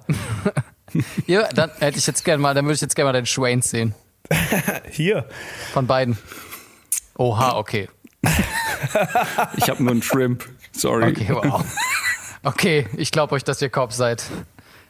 [1.27, 3.61] Ihr, dann hätte ich jetzt gerne mal, dann würde ich jetzt gerne mal den Schwain
[3.61, 3.93] sehen.
[4.89, 5.25] Hier.
[5.73, 6.17] Von beiden.
[7.17, 7.87] Oha, okay.
[9.55, 10.47] Ich habe nur einen Shrimp.
[10.71, 11.12] Sorry.
[11.12, 11.63] Okay, wow.
[12.43, 14.23] Okay, ich glaube euch, dass ihr Korb seid.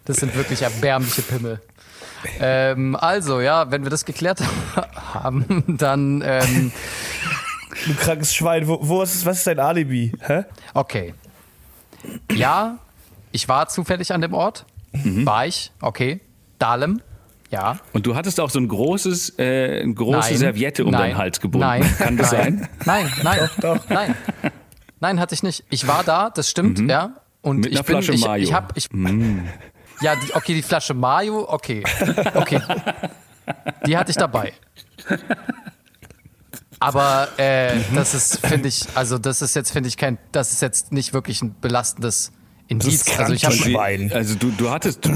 [0.06, 1.62] Das sind wirklich erbärmliche Pimmel.
[2.39, 4.41] Ähm, also, ja, wenn wir das geklärt
[5.13, 6.72] haben, dann, ähm,
[7.86, 8.67] Du krankes Schwein.
[8.67, 10.12] Wo, wo ist, was ist dein Alibi?
[10.20, 10.44] Hä?
[10.74, 11.13] okay.
[12.32, 12.78] Ja,
[13.32, 14.65] ich war zufällig an dem Ort.
[14.94, 16.20] War ich, okay.
[16.60, 17.02] Dahlem,
[17.52, 17.80] ja.
[17.94, 20.38] Und du hattest auch so ein großes, äh, eine große Nein.
[20.38, 21.02] Serviette um Nein.
[21.02, 21.68] deinen Hals gebunden.
[21.68, 21.96] Nein.
[21.98, 22.70] Kann das nein.
[22.86, 23.06] sein?
[23.06, 23.90] Nein, nein, doch.
[23.90, 24.16] nein.
[25.00, 25.64] Nein, hatte ich nicht.
[25.70, 27.16] Ich war da, das stimmt, ja.
[27.42, 28.44] Und Mit ich einer bin, Flasche ich, Mayo.
[28.44, 28.88] ich hab, ich,
[30.02, 31.84] ja, die, okay, die Flasche Mayo, okay,
[32.36, 32.62] okay,
[33.88, 34.54] die hatte ich dabei.
[36.80, 40.62] Aber äh, das ist, finde ich, also das ist jetzt, finde ich kein, das ist
[40.62, 42.32] jetzt nicht wirklich ein belastendes
[42.68, 43.08] Indiz.
[43.08, 44.10] ist Also ich habe.
[44.14, 45.10] Also du, du hattest,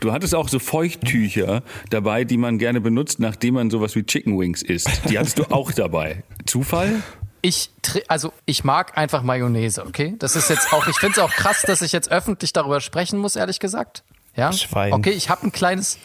[0.00, 4.38] du hattest auch so Feuchttücher dabei, die man gerne benutzt, nachdem man sowas wie Chicken
[4.38, 4.88] Wings isst.
[5.08, 6.22] Die hattest du auch dabei.
[6.46, 7.02] Zufall?
[7.42, 10.14] Ich, tr- also ich mag einfach Mayonnaise, okay?
[10.18, 13.18] Das ist jetzt auch, ich finde es auch krass, dass ich jetzt öffentlich darüber sprechen
[13.18, 14.02] muss, ehrlich gesagt.
[14.34, 14.52] Ja?
[14.52, 14.92] Schwein.
[14.94, 15.98] Okay, ich habe ein kleines,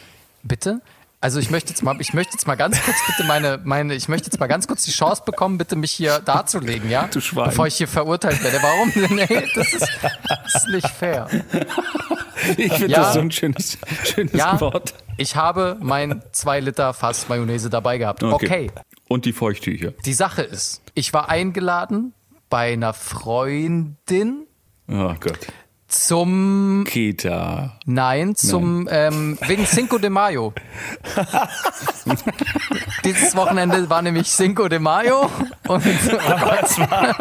[0.43, 0.81] bitte?
[1.21, 4.07] Also ich möchte jetzt mal, ich möchte jetzt mal ganz kurz bitte meine, meine, ich
[4.07, 7.07] möchte jetzt mal ganz kurz die Chance bekommen, bitte mich hier darzulegen, ja?
[7.07, 7.49] Du Schwein.
[7.49, 8.59] Bevor ich hier verurteilt werde.
[8.61, 8.89] Warum?
[9.15, 9.89] Nee, das ist,
[10.27, 11.27] das ist nicht fair.
[12.55, 12.99] Ich finde Ja.
[13.03, 14.93] das so ein schönes, schönes Ja, Wort.
[15.17, 18.23] ich habe mein zwei Liter Fass Mayonnaise dabei gehabt.
[18.23, 18.71] okay.
[19.09, 19.91] Und die Feuchttücher.
[20.05, 22.13] Die Sache ist, ich war eingeladen
[22.49, 24.45] bei einer Freundin
[24.87, 25.47] Oh Gott.
[25.89, 27.73] Zum Keta.
[27.85, 30.53] Nein, zum ähm, wegen Cinco de Mayo.
[33.03, 35.29] Dieses Wochenende war nämlich Cinco de Mayo
[35.67, 35.83] und,
[36.27, 37.15] Aber es war,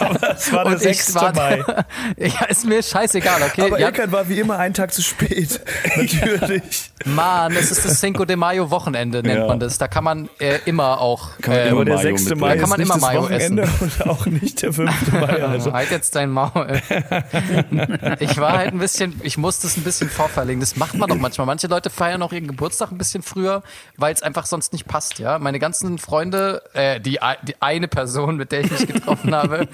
[0.00, 1.14] aber es war der und ich 6.
[1.16, 1.64] war Mai.
[2.16, 3.62] ja, ist mir scheißegal, okay?
[3.62, 5.60] Aber ja, Ilkan war wie immer einen Tag zu spät.
[5.96, 6.90] Natürlich.
[7.04, 9.46] Mann, es ist das Cinco de Mayo Wochenende nennt Ja.
[9.46, 9.78] man das.
[9.78, 12.20] Da kann man äh, immer auch Kann man äh, immer der Mayo 6.
[12.20, 12.40] mitbringen.
[12.40, 15.12] Mai Da kann man immer das Mayo Wochenende und auch nicht der 5.
[15.12, 15.42] Mai.
[15.42, 15.72] Also.
[15.72, 16.80] Halt jetzt dein Maul.
[18.20, 20.60] Ich war halt ein bisschen, ich musste es ein bisschen vorverlegen.
[20.60, 21.46] Das macht man doch manchmal.
[21.46, 23.62] Manche Leute feiern auch ihren Geburtstag ein bisschen früher,
[23.96, 25.38] weil es einfach sonst nicht passt, ja.
[25.38, 29.68] Meine ganzen Freunde, äh, die, die eine Person, mit der ich mich getroffen habe,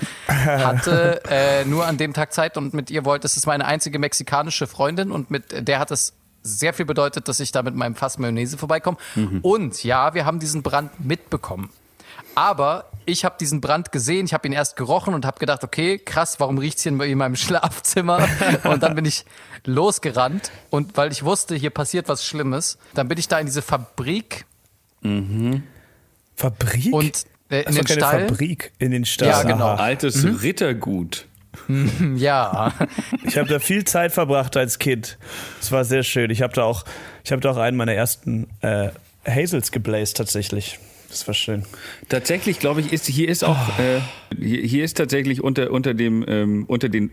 [0.59, 3.99] hatte äh, nur an dem Tag Zeit und mit ihr wollte, es ist meine einzige
[3.99, 7.95] mexikanische Freundin und mit der hat es sehr viel bedeutet, dass ich da mit meinem
[7.95, 8.99] Fass Mayonnaise vorbeikomme.
[9.43, 11.71] Und ja, wir haben diesen Brand mitbekommen.
[12.35, 15.99] Aber ich habe diesen Brand gesehen, ich habe ihn erst gerochen und habe gedacht, okay,
[15.99, 18.29] krass, warum riecht's hier in meinem Schlafzimmer?
[18.65, 19.25] Und dann bin ich
[19.65, 23.63] losgerannt und weil ich wusste, hier passiert was Schlimmes, dann bin ich da in diese
[23.63, 24.47] Fabrik
[26.37, 26.93] Fabrik?
[26.93, 27.25] und
[27.63, 28.29] in Ach den keine Stall.
[28.29, 29.29] Fabrik in den Stall.
[29.29, 29.67] Ja, genau.
[29.67, 29.83] Aha.
[29.85, 30.37] Altes Mhm.
[30.37, 31.27] Rittergut.
[32.17, 32.73] Ja,
[33.25, 35.19] Ich habe da viel Zeit verbracht als Kind.
[35.61, 36.31] Es war sehr schön.
[36.31, 36.85] Ich habe da auch,
[37.25, 38.89] ich habe da auch einen meiner ersten äh,
[39.27, 40.79] Hazels gebläst tatsächlich.
[41.09, 41.65] Das war schön.
[42.09, 44.01] Tatsächlich, glaube ich, ist hier ist auch äh,
[44.37, 47.11] hier, hier ist tatsächlich unter unter dem ähm, unter den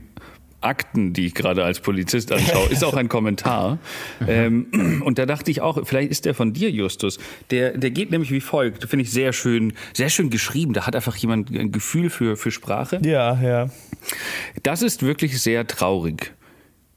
[0.61, 3.79] Akten, die ich gerade als Polizist anschaue, ist auch ein Kommentar.
[4.27, 7.19] ähm, und da dachte ich auch, vielleicht ist der von dir, Justus.
[7.49, 8.87] Der, der geht nämlich wie folgt.
[8.87, 10.73] Finde ich sehr schön, sehr schön geschrieben.
[10.73, 12.99] Da hat einfach jemand ein Gefühl für, für Sprache.
[13.03, 13.69] Ja, ja.
[14.63, 16.33] Das ist wirklich sehr traurig.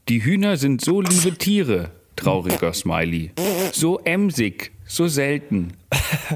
[0.07, 3.31] Die Hühner sind so liebe Tiere, trauriger Smiley.
[3.71, 5.73] So emsig, so selten.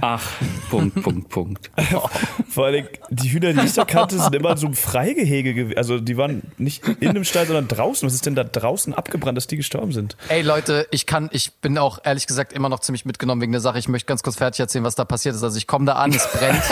[0.02, 0.24] Ach,
[0.70, 1.72] Punkt, Punkt, Punkt.
[2.50, 5.78] Vor allem, die Hühner, die ich da kannte, sind immer so einem Freigehege gewesen.
[5.78, 8.08] Also die waren nicht in dem Stall, sondern draußen.
[8.08, 10.18] Was ist denn da draußen abgebrannt, dass die gestorben sind?
[10.30, 13.62] ey Leute, ich kann, ich bin auch ehrlich gesagt immer noch ziemlich mitgenommen wegen der
[13.62, 13.78] Sache.
[13.78, 15.44] Ich möchte ganz kurz fertig erzählen, was da passiert ist.
[15.44, 16.64] Also ich komme da an, es brennt.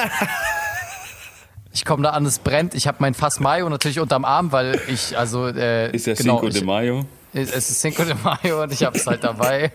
[1.73, 2.73] Ich komme da an, es brennt.
[2.73, 6.39] Ich habe mein Fass Mayo natürlich unterm Arm, weil ich, also, äh, Ist der genau,
[6.39, 7.05] Cinco de ich, Mayo?
[7.33, 9.71] Es ist Cinco de Mayo und ich habe es halt dabei.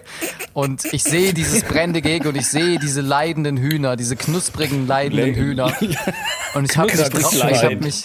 [0.53, 5.35] Und ich sehe dieses brennende Geg und ich sehe diese leidenden Hühner, diese knusprigen, leidenden
[5.35, 5.73] Hühner.
[6.55, 7.81] Und ich habe mich, ich hab Leid.
[7.81, 8.05] mich,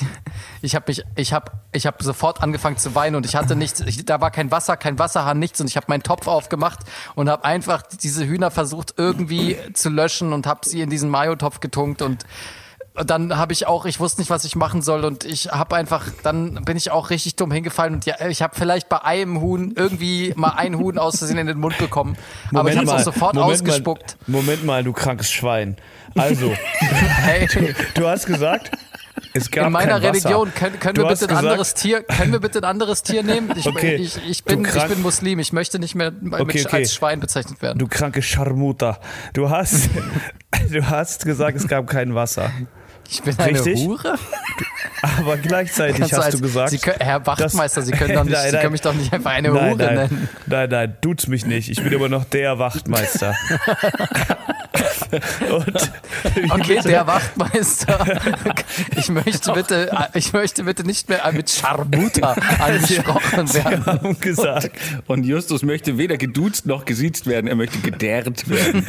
[0.62, 3.82] ich habe mich, ich habe, ich habe sofort angefangen zu weinen und ich hatte nichts,
[3.82, 6.80] ich, da war kein Wasser, kein Wasserhahn, nichts und ich habe meinen Topf aufgemacht
[7.16, 11.60] und habe einfach diese Hühner versucht irgendwie zu löschen und habe sie in diesen Mayo-Topf
[11.60, 12.26] getunkt und
[13.06, 16.06] dann habe ich auch, ich wusste nicht, was ich machen soll und ich habe einfach,
[16.24, 19.74] dann bin ich auch richtig dumm hingefallen und ja, ich habe vielleicht bei einem Huhn
[19.76, 22.18] irgendwie mal ein Huhn aus Versehen in den Mund bekommen,
[22.54, 24.18] aber ich habe es auch sofort Moment ausgespuckt.
[24.28, 25.78] Mal, Moment mal, du krankes Schwein.
[26.16, 27.48] Also, Hey,
[27.94, 28.72] du hast gesagt,
[29.34, 30.10] es gab in meiner kein Wasser.
[30.30, 33.04] Religion können, können Du wir bitte ein gesagt- anderes Tier, können wir bitte ein anderes
[33.04, 33.52] Tier nehmen?
[33.56, 36.78] Ich, Okay, ich, ich, du bin, ich bin Muslim, ich möchte nicht mehr Okay, okay.
[36.78, 37.78] als Schwein bezeichnet werden.
[37.78, 39.00] Du kranke Scharmuter.
[39.34, 39.90] Du hast,
[40.72, 42.52] du hast gesagt, es gab kein Wasser.
[43.10, 43.80] Ich bin eine Richtig?
[43.86, 44.16] Hure?
[45.20, 46.70] Aber gleichzeitig Kannst hast als- du gesagt.
[46.72, 48.62] Sie können, Herr Wachtmeister, Sie können, doch nicht, Nein, Sie nein.
[48.62, 50.30] können mich doch nicht einfach eine nein, Hure nein, nennen.
[50.48, 51.70] nein, nein, tut's mich nicht.
[51.70, 53.34] Ich bin immer noch der Wachtmeister.
[55.50, 58.06] Und Okay, der Wachtmeister.
[58.96, 63.86] Ich möchte bitte, ich möchte bitte nicht mehr mit Scharmuta angesprochen werden.
[63.86, 64.72] haben gesagt,
[65.08, 68.86] Und Justus möchte weder geduzt noch gesiezt werden, er möchte gedärrt werden.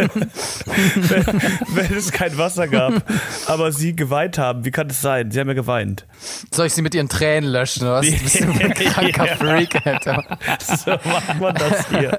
[1.75, 3.03] wenn es kein Wasser gab,
[3.47, 5.31] aber sie geweint haben, wie kann es sein?
[5.31, 6.07] Sie haben ja geweint.
[6.53, 7.83] Soll ich sie mit ihren Tränen löschen?
[7.83, 8.07] Oder was?
[8.07, 9.37] Du bist ein kranker Ja.
[9.37, 10.39] Freak, Alter.
[10.85, 12.19] So macht man das hier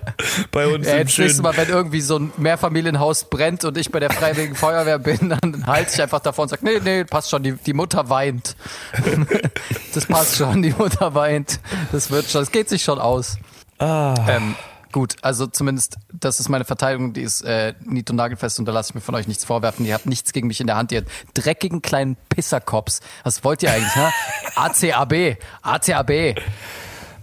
[0.52, 3.92] bei uns Ja, im jetzt schönen Mal, wenn irgendwie so ein Mehrfamilienhaus brennt und ich
[3.92, 7.30] bei der Freiwilligen Feuerwehr bin, dann halte ich einfach davor und sage, nee, nee, passt
[7.30, 8.56] schon, die, die Mutter weint.
[9.94, 11.60] Das passt schon, die Mutter weint.
[11.92, 13.38] Das wird schon, das geht sich schon aus.
[13.80, 14.14] Ah.
[14.28, 14.56] Ähm,
[14.92, 18.72] gut, also zumindest, das ist meine Verteidigung, die ist äh, nied- und nagelfest und da
[18.72, 19.86] lasse ich mir von euch nichts vorwerfen.
[19.86, 23.00] Ihr habt nichts gegen mich in der Hand, ihr dreckigen kleinen Pisserkops.
[23.24, 24.12] Was wollt ihr eigentlich, ne?
[24.56, 26.36] ACAB, ACAB.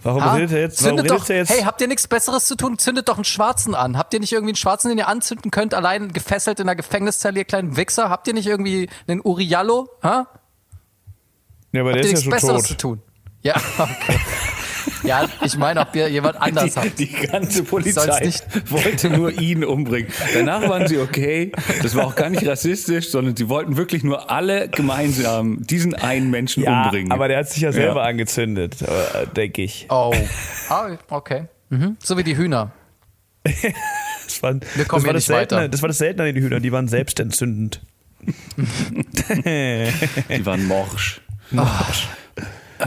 [0.07, 0.33] Warum Ha?
[0.35, 0.83] redet er jetzt?
[0.83, 1.49] Warum Zündet redet doch, er jetzt?
[1.51, 2.77] hey, habt ihr nichts Besseres zu tun?
[2.79, 3.97] Zündet doch einen Schwarzen an.
[3.97, 7.39] Habt ihr nicht irgendwie einen Schwarzen, den ihr anzünden könnt, allein gefesselt in einer Gefängniszelle,
[7.39, 8.09] ihr kleinen Wichser?
[8.09, 9.89] Habt ihr nicht irgendwie einen Uriallo?
[10.03, 10.27] Ha?
[11.73, 12.67] ja, aber der Habt ihr ist ja nichts schon Besseres tot.
[12.67, 13.01] zu tun?
[13.41, 14.19] Ja, okay.
[15.03, 16.99] Ja, ich meine, ob ihr jemand anders Die, habt.
[16.99, 20.11] die ganze Polizei nicht- wollte nur ihn umbringen.
[20.33, 21.51] Danach waren sie okay.
[21.81, 26.29] Das war auch gar nicht rassistisch, sondern sie wollten wirklich nur alle gemeinsam diesen einen
[26.29, 27.11] Menschen Ja, umbringen.
[27.11, 28.07] aber der hat sich ja selber Ja.
[28.09, 29.85] angezündet, äh, denke ich.
[29.89, 30.13] Oh.
[30.69, 31.45] Ah, okay.
[31.69, 31.97] Mhm.
[32.03, 32.71] So wie die Hühner.
[34.27, 35.69] Das war, Wir kommen das war das Seltene, weiter.
[35.69, 37.81] Das war das Seltene an den Hühnern, die waren selbstentzündend.
[38.57, 41.21] die waren morsch.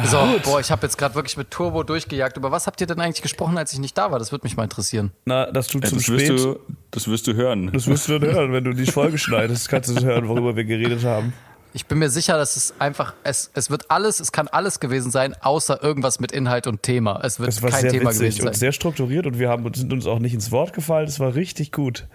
[0.04, 2.36] So, boah, ich habe jetzt gerade wirklich mit Turbo durchgejagt.
[2.36, 4.18] Über was habt ihr denn eigentlich gesprochen, als ich nicht da war?
[4.18, 5.10] Das würde mich mal interessieren.
[5.24, 6.38] Na, dass du Ja, zum das, wirst Spät.
[6.38, 6.58] du,
[6.90, 7.70] das wirst du hören.
[7.72, 10.64] Das wirst du dann hören, wenn du die Folge schneidest, kannst du hören, worüber wir
[10.64, 11.32] geredet haben.
[11.72, 15.12] Ich bin mir sicher, dass es einfach, es, es wird alles, es kann alles gewesen
[15.12, 17.20] sein, außer irgendwas mit Inhalt und Thema.
[17.22, 18.58] Es wird Das war kein sehr Thema witzig gewesen und sein.
[18.58, 21.06] sehr strukturiert und wir haben, sind uns auch nicht ins Wort gefallen.
[21.06, 22.06] Das war richtig gut.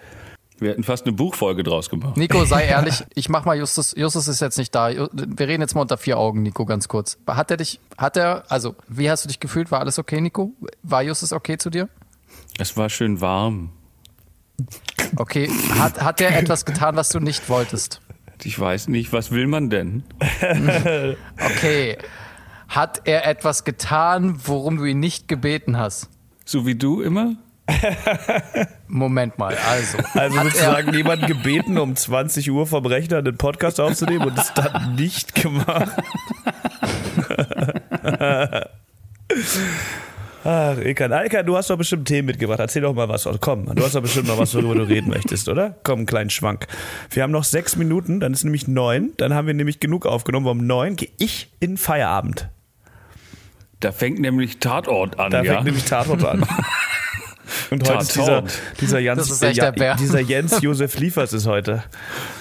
[0.58, 2.16] Wir hätten fast eine Buchfolge draus gemacht.
[2.16, 4.90] Nico, sei ehrlich, ich mach mal Justus, Justus ist jetzt nicht da.
[4.90, 7.18] Wir reden jetzt mal unter vier Augen, Nico, ganz kurz.
[7.26, 9.70] Hat er dich, hat er, also, wie hast du dich gefühlt?
[9.70, 10.52] War alles okay, Nico?
[10.82, 11.88] War Justus okay zu dir?
[12.58, 13.70] Es war schön warm.
[15.16, 15.50] Okay.
[15.78, 18.00] Hat, hat er etwas getan, was du nicht wolltest?
[18.44, 20.04] Ich weiß nicht, was will man denn?
[21.38, 21.98] Okay.
[22.68, 26.08] Hat er etwas getan, worum du ihn nicht gebeten hast?
[26.44, 27.36] So wie du immer?
[28.88, 29.98] Moment mal, also.
[30.14, 34.94] Also sozusagen jemanden gebeten, um 20 Uhr vom Rechner einen Podcast aufzunehmen und es dann
[34.94, 35.90] nicht gemacht.
[40.48, 41.12] Ach, Ilkan.
[41.12, 42.60] Alkan, du hast doch bestimmt Themen mitgebracht.
[42.60, 43.26] Erzähl doch mal was.
[43.26, 45.74] Also komm, du hast doch bestimmt noch was, worüber du reden möchtest, oder?
[45.82, 46.68] Komm, einen kleinen Schwank.
[47.10, 49.12] Wir haben noch sechs Minuten, dann ist nämlich neun.
[49.16, 50.46] Dann haben wir nämlich genug aufgenommen.
[50.46, 52.48] Um neun gehe ich in Feierabend.
[53.80, 55.54] Da fängt nämlich Tatort an, Da ja?
[55.54, 56.46] fängt nämlich Tatort an.
[57.70, 58.44] Und heute ist dieser,
[58.80, 59.40] dieser, Jans,
[59.74, 59.96] Bär.
[59.96, 61.84] dieser Jens Josef Liefers ist heute.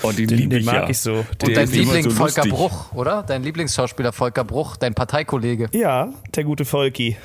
[0.01, 0.89] Oh, den, Den, lieb den ich mag ja.
[0.89, 1.25] ich so.
[1.41, 2.53] Der Und dein Liebling so Volker lustig.
[2.53, 3.23] Bruch, oder?
[3.23, 5.69] Dein Lieblingsschauspieler Volker Bruch, dein Parteikollege.
[5.71, 7.17] Ja, der gute Volki.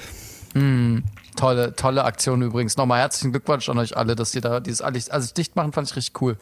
[1.36, 2.76] Tolle, tolle Aktion übrigens.
[2.76, 5.88] Nochmal herzlichen Glückwunsch an euch alle, dass ihr da dieses alles, also dicht machen, fand
[5.88, 6.36] ich richtig cool.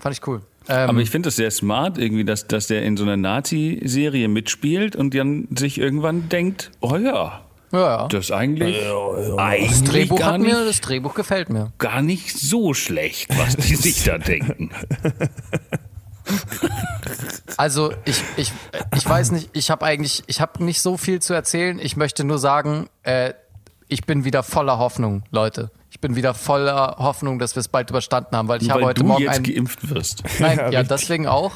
[0.00, 0.42] Fand ich cool.
[0.68, 4.28] Ähm, Aber ich finde das sehr smart, irgendwie, dass, dass der in so einer Nazi-Serie
[4.28, 7.42] mitspielt und dann sich irgendwann denkt, oh ja,
[7.74, 8.08] ja, ja.
[8.08, 11.72] das eigentlich, Das eigentlich Drehbuch gar, hat nicht, mir, das Drehbuch gefällt mir.
[11.78, 14.70] gar nicht so schlecht, was die sich da denken.
[17.56, 18.52] Also ich, ich,
[18.96, 21.78] ich weiß nicht, ich habe eigentlich, ich habe nicht so viel zu erzählen.
[21.78, 23.34] Ich möchte nur sagen, äh,
[23.88, 25.70] ich bin wieder voller Hoffnung, Leute.
[25.90, 28.82] Ich bin wieder voller Hoffnung, dass wir es bald überstanden haben, weil ich Nur habe
[28.82, 29.44] weil heute du Morgen jetzt einen.
[29.44, 30.24] geimpft wirst.
[30.40, 31.52] Nein, Ja, ja, deswegen auch.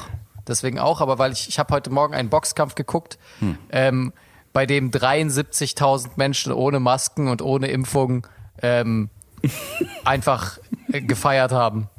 [0.47, 3.19] Deswegen auch, aber weil ich, ich habe heute Morgen einen Boxkampf geguckt.
[3.39, 3.57] Hm.
[3.71, 4.13] Ähm,
[4.53, 8.25] bei dem 73.000 Menschen ohne Masken und ohne Impfung
[8.61, 9.09] ähm,
[10.05, 10.57] einfach
[10.91, 11.89] äh, gefeiert haben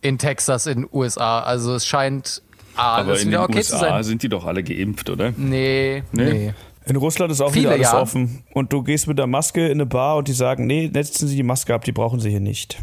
[0.00, 1.40] in Texas in den USA.
[1.40, 2.42] Also es scheint
[2.76, 4.02] alles Aber in den wieder okay USA zu sein.
[4.04, 5.32] sind die doch alle geimpft, oder?
[5.36, 6.32] Nee, Nee?
[6.32, 6.54] nee.
[6.86, 8.00] In Russland ist auch Viele, wieder alles ja.
[8.00, 8.44] offen.
[8.52, 11.36] Und du gehst mit der Maske in eine Bar und die sagen, nee, setzen Sie
[11.36, 12.82] die Maske ab, die brauchen Sie hier nicht.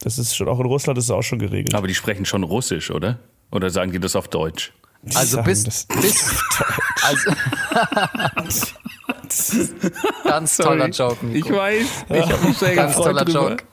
[0.00, 1.74] Das ist schon, auch in Russland ist es auch schon geregelt.
[1.74, 3.18] Aber die sprechen schon Russisch, oder?
[3.50, 4.72] Oder sagen die das auf Deutsch?
[5.14, 5.86] Also bis, bis
[7.02, 7.32] also
[10.24, 11.48] ganz toller Joke, Nico.
[11.48, 11.86] Ich weiß.
[12.08, 13.50] Ich habe mich sehr Ganz toller drüber.
[13.50, 13.64] Joke.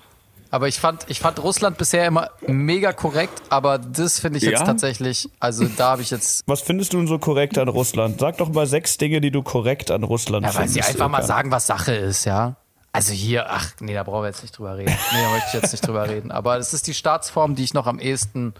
[0.52, 4.62] Aber ich fand, ich fand Russland bisher immer mega korrekt, aber das finde ich jetzt
[4.62, 4.66] Ja?
[4.66, 8.20] tatsächlich, also da habe ich jetzt, Was findest du denn so korrekt an Russland?
[8.20, 10.88] Sag doch mal sechs Dinge, die du korrekt an Russland ja, weil findest.
[10.88, 12.56] sie einfach mal sagen, was Sache ist, ja.
[12.92, 14.90] Also hier, ach nee, da brauchen wir jetzt nicht drüber reden.
[15.14, 16.32] Nee, da möchte ich jetzt nicht drüber reden.
[16.32, 18.56] Aber es ist die Staatsform, die ich noch am ehesten,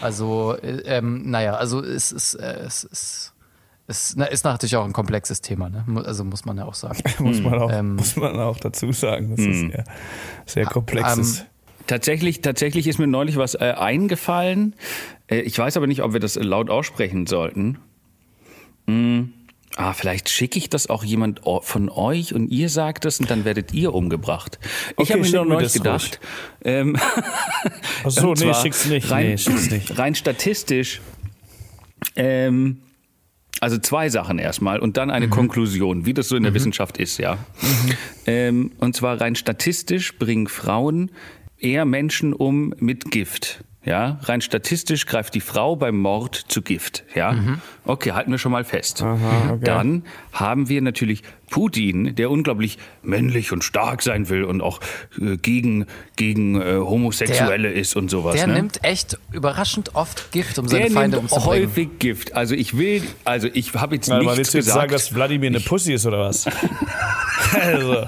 [0.00, 3.32] also, äh, ähm, naja, also es ist, äh, es ist,
[3.86, 5.84] es na, ist natürlich auch ein komplexes Thema, ne?
[6.04, 6.98] Also muss man ja auch sagen.
[7.20, 9.84] muss, man auch, Ähm, muss man auch dazu sagen, dass es sehr,
[10.44, 11.46] sehr komplex ähm, ist.
[11.86, 14.74] Tatsächlich, tatsächlich ist mir neulich was äh, eingefallen.
[15.28, 17.78] Äh, ich weiß aber nicht, ob wir das laut aussprechen sollten.
[18.88, 19.32] Hm.
[19.78, 23.44] Ah, vielleicht schicke ich das auch jemand von euch und ihr sagt es und dann
[23.44, 24.58] werdet ihr umgebracht.
[24.92, 26.20] Ich Okay, habe mir nur neulich das gedacht.
[26.64, 26.96] Ähm,
[28.04, 29.10] Ach so, nee, schick's nicht.
[29.10, 29.98] Rein, nee, schick's nicht.
[29.98, 31.02] rein statistisch.
[32.14, 32.78] Ähm,
[33.60, 35.14] also zwei Sachen erstmal und dann Mhm.
[35.14, 37.38] eine Konklusion, wie das so in der Wissenschaft ist, ja.
[38.26, 41.10] Ähm, und zwar rein statistisch bringen Frauen
[41.58, 43.62] eher Menschen um mit Gift.
[43.86, 47.04] Ja, rein statistisch greift die Frau beim Mord zu Gift.
[47.14, 47.36] Ja,
[47.84, 49.00] okay, halten wir schon mal fest.
[49.02, 49.58] okay.
[49.62, 54.80] Dann haben wir natürlich Putin, der unglaublich männlich und stark sein will und auch
[55.20, 58.34] äh, gegen gegen äh, Homosexuelle ist und sowas.
[58.34, 58.54] Der ne?
[58.54, 61.68] nimmt echt überraschend oft Gift, um seine Der Feinde nimmt umzubringen.
[61.68, 62.34] häufig Gift.
[62.34, 64.80] Also ich will, also ich habe jetzt Warte mal, nichts willst du jetzt gesagt.
[64.80, 66.46] sagen, dass Wladimir eine Pussy ist oder was?
[67.60, 68.04] also,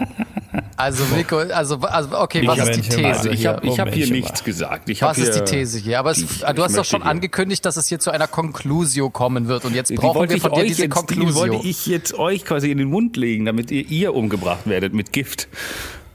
[0.79, 3.51] Also Nico, also, also okay, was ist die These ich hier?
[3.55, 4.89] habe ich hab hier nichts gesagt.
[4.89, 5.99] Ich Was ist die These hier?
[5.99, 8.29] Aber es, Ich- du hast ich doch schon hier- angekündigt, dass es hier zu einer
[8.29, 9.65] Conclusio kommen wird.
[9.65, 11.35] Und jetzt Die brauchen wollte wir ich von dir euch diese jetzt, die Conclusio.
[11.53, 15.13] wollte ich jetzt euch quasi in den Mund legen, damit ihr, ihr umgebracht werdet mit
[15.13, 15.49] Gift.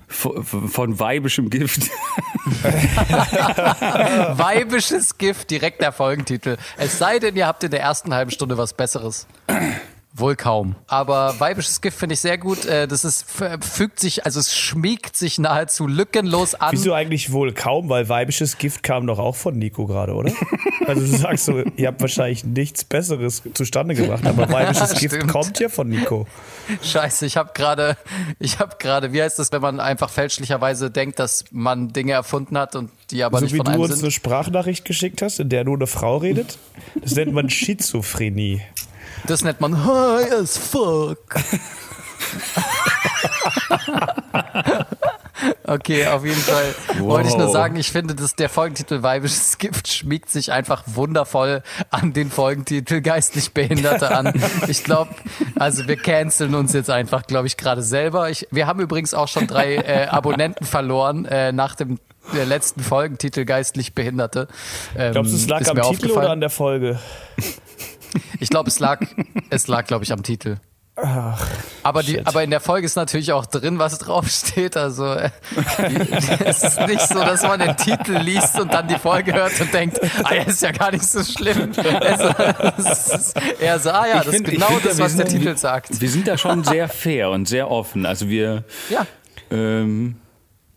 [0.07, 1.89] Von, von weibischem Gift.
[4.37, 6.57] Weibisches Gift, direkt der Folgentitel.
[6.77, 9.27] Es sei denn, ihr habt in der ersten halben Stunde was Besseres.
[10.15, 10.75] Wohl kaum.
[10.85, 12.65] Aber weibisches Gift finde ich sehr gut.
[12.65, 13.25] Äh, Das ist,
[13.61, 16.71] fügt sich, also es schmiegt sich nahezu lückenlos an.
[16.71, 17.89] wieso eigentlich wohl kaum?
[17.89, 20.31] Weil weibisches Gift kam doch auch von Nico gerade, oder?
[20.85, 25.59] Also du sagst so, ihr habt wahrscheinlich nichts Besseres zustande gebracht, aber weibisches Gift kommt
[25.59, 26.27] ja von Nico.
[26.83, 27.97] Scheiße, ich habe gerade,
[28.37, 32.55] ich habe gerade, wie heißt das, wenn man einfach fälschlicherweise denkt, dass man Dinge erfunden
[32.57, 34.11] hat und die aber so nicht wie von du einem uns eine sind?
[34.11, 36.59] Sprachnachricht geschickt hast, in der nur eine Frau redet,
[37.01, 38.61] das nennt man Schizophrenie.
[39.27, 41.35] Das nennt man high as fuck.
[45.65, 49.87] Okay, auf jeden Fall wollte ich nur sagen, ich finde, dass der Folgentitel Weibisches Gift
[49.87, 54.33] schmiegt sich einfach wundervoll an den Folgentitel Geistlich Behinderte an.
[54.67, 55.11] Ich glaube,
[55.57, 58.29] also wir canceln uns jetzt einfach, glaube ich, gerade selber.
[58.29, 61.99] Ich, wir haben übrigens auch schon drei äh, Abonnenten verloren äh, nach dem
[62.33, 64.47] der letzten Folgentitel Geistlich Behinderte.
[64.97, 66.99] Ähm, Glaubst du, es lag ist am Titel oder an der Folge?
[68.39, 69.01] Ich glaube, es lag,
[69.49, 70.57] es lag, glaube ich, am Titel.
[70.95, 71.43] Ach,
[71.81, 74.77] Aber, die, aber in der Folge ist natürlich auch drin, was draufsteht.
[74.77, 75.31] Also äh,
[76.45, 79.73] es ist nicht so, dass man den Titel liest und dann die Folge hört und
[79.73, 81.71] denkt, ah, ja, ist ja gar nicht so schlimm.
[81.71, 85.27] Es, es ist eher so, ah ja, das ist find- genau find, das, was der
[85.27, 85.99] sind- Titel sagt.
[85.99, 88.05] Wir sind da schon sehr fair und sehr offen.
[88.05, 89.07] Also wir, Ja,
[89.49, 90.17] ähm,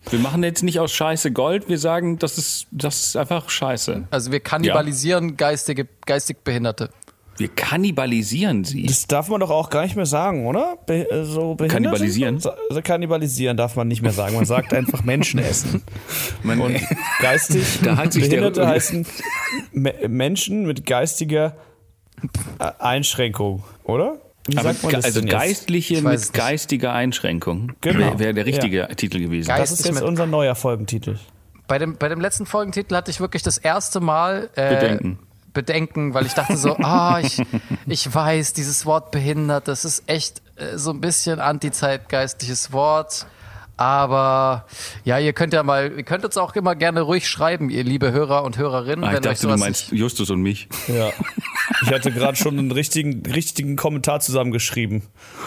[0.09, 1.69] wir machen jetzt nicht aus Scheiße Gold.
[1.69, 4.05] Wir sagen, das ist, das ist einfach Scheiße.
[4.09, 6.89] also wir kannibalisieren geistige, geistig Behinderte.
[7.37, 8.85] Wir kannibalisieren sie.
[8.87, 10.77] Das darf man doch auch gar nicht mehr sagen, oder?
[10.87, 11.55] Be äh, so?
[11.55, 12.39] Kannibalisieren?
[12.39, 14.35] So, also kannibalisieren darf man nicht mehr sagen.
[14.35, 15.83] Man sagt einfach Menschen essen.
[16.43, 16.79] Man, Und
[17.21, 19.05] geistig Da hat sich der- Behinderte heißen
[19.71, 21.55] Me Menschen mit geistiger
[22.59, 24.17] äh, Einschränkung, oder?
[24.47, 25.21] Wie aber sagt man das also?
[25.23, 26.33] Geistliche mit nicht.
[26.33, 27.99] geistiger Einschränkung Genau.
[27.99, 29.49] wäre wär der richtige Titel gewesen.
[29.49, 31.19] Geist- Das ist jetzt unser neuer Folgentitel.
[31.67, 35.19] Bei dem, bei dem letzten Folgentitel hatte ich wirklich das erste Mal äh, Bedenken.
[35.57, 37.41] Bedenken, weil ich dachte so, ah, ich,
[37.87, 43.25] ich weiß, dieses Wort behindert, das ist echt äh, so ein bisschen antizeitgeistliches Wort.
[43.77, 44.65] Aber
[45.05, 48.11] ja, ihr könnt ja mal, ihr könnt uns auch immer gerne ruhig schreiben, ihr liebe
[48.11, 50.67] Hörer und Hörerinnen, Ah, ich dachte, du meinst nicht, Justus und mich.
[50.87, 51.11] Ja.
[51.83, 55.03] Ich hatte gerade schon einen richtigen, richtigen Kommentar zusammengeschrieben.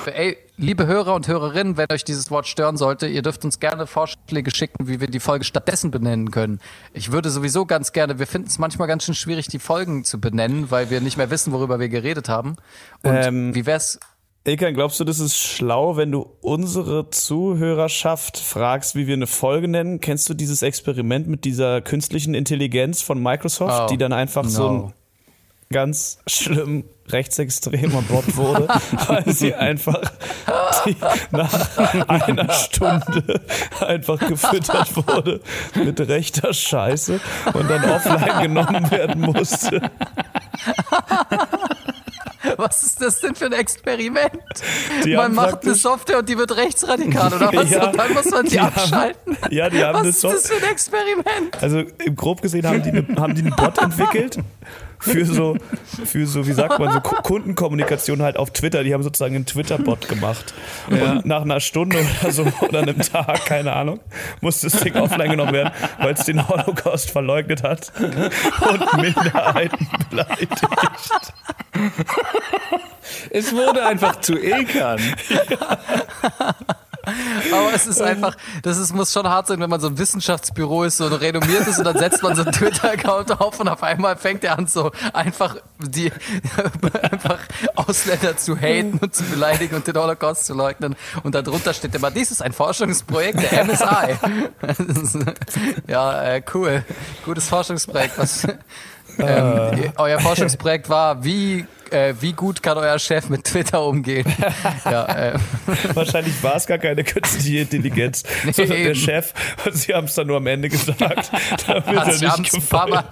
[0.07, 3.89] Ey, liebe Hörer und Hörerinnen, wenn euch dieses Wort stören sollte, ihr dürft uns gerne
[3.89, 6.61] Vorschläge schicken, wie wir die Folge stattdessen benennen können.
[6.93, 10.20] Ich würde sowieso ganz gerne, wir finden es manchmal ganz schön schwierig, die Folgen zu
[10.20, 12.51] benennen, weil wir nicht mehr wissen, worüber wir geredet haben.
[13.03, 13.99] Und Ähm, wie wär's?
[14.45, 19.68] Ilkan, glaubst du, das ist schlau, wenn du unsere Zuhörerschaft fragst, wie wir eine Folge
[19.68, 20.01] nennen?
[20.01, 24.68] Kennst du dieses Experiment mit dieser künstlichen Intelligenz von Microsoft, Oh, die dann einfach so
[24.68, 24.93] ein no.
[25.70, 28.68] ganz schlimm rechtsextremer Bot wurde,
[29.09, 30.01] weil sie einfach
[31.32, 33.43] nach einer Stunde
[33.80, 35.43] einfach gefüttert wurde
[35.74, 37.20] mit rechter Scheiße
[37.53, 39.91] und dann offline genommen werden musste.
[42.61, 44.33] Was ist das denn für ein Experiment?
[45.05, 47.71] Die man haben macht eine Software und die wird rechtsradikal oder was?
[47.71, 49.37] Ja, und dann muss man die, die haben- abschalten.
[49.51, 51.63] ja, die haben was ist das für ein Experiment?
[51.63, 54.39] Also im grob gesehen haben die, eine, haben die einen Bot entwickelt
[55.01, 55.57] für so,
[56.05, 58.85] für so, wie sagt man, so Ku- Kundenkommunikation halt auf Twitter.
[58.85, 60.55] Die haben sozusagen einen Twitter-Bot gemacht.
[60.89, 64.01] Und nach einer Stunde oder so oder einem Tag, keine Ahnung,
[64.41, 70.61] musste das Ding offline genommen werden, weil es den Holocaust verleugnet hat und Minderheiten beleidigt.
[73.31, 75.01] Es wurde einfach zu Ilkan.
[77.53, 80.85] Aber es ist einfach, das ist, muss schon hart sein, wenn man so ein Wissenschaftsbüro
[80.85, 84.17] ist, so ein renommiertes und dann setzt man so einen Twitter-Account auf und auf einmal
[84.17, 86.13] fängt er an, so einfach die
[87.11, 87.41] einfach
[87.75, 90.97] Ausländer zu haten und zu beleidigen und den Holocaust zu leugnen.
[91.23, 94.19] Und darunter steht immer, dies ist ein Forschungsprojekt der MSI.
[95.87, 96.85] Ja, äh, cool.
[97.25, 98.19] Gutes Forschungsprojekt.
[98.19, 98.47] Was,
[99.19, 104.24] ähm, euer Forschungsprojekt war, wie, äh, wie gut kann euer Chef mit Twitter umgehen?
[104.84, 105.38] Ja, äh,
[105.95, 108.22] Wahrscheinlich war es gar keine künstliche Intelligenz,
[108.53, 108.95] sondern der eben.
[108.95, 109.32] Chef.
[109.64, 111.30] Und sie haben es dann nur am Ende gesagt,
[111.66, 112.72] damit hat er sich nicht abends.
[112.72, 113.05] Mal,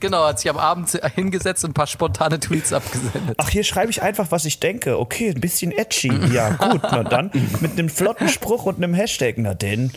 [0.00, 3.36] genau, hat sich am Abend hingesetzt und ein paar spontane Tweets abgesendet.
[3.38, 4.98] Ach, hier schreibe ich einfach, was ich denke.
[4.98, 6.12] Okay, ein bisschen edgy.
[6.32, 7.30] Ja, gut, na dann.
[7.60, 9.34] Mit einem flotten Spruch und einem Hashtag.
[9.38, 9.90] Na denn.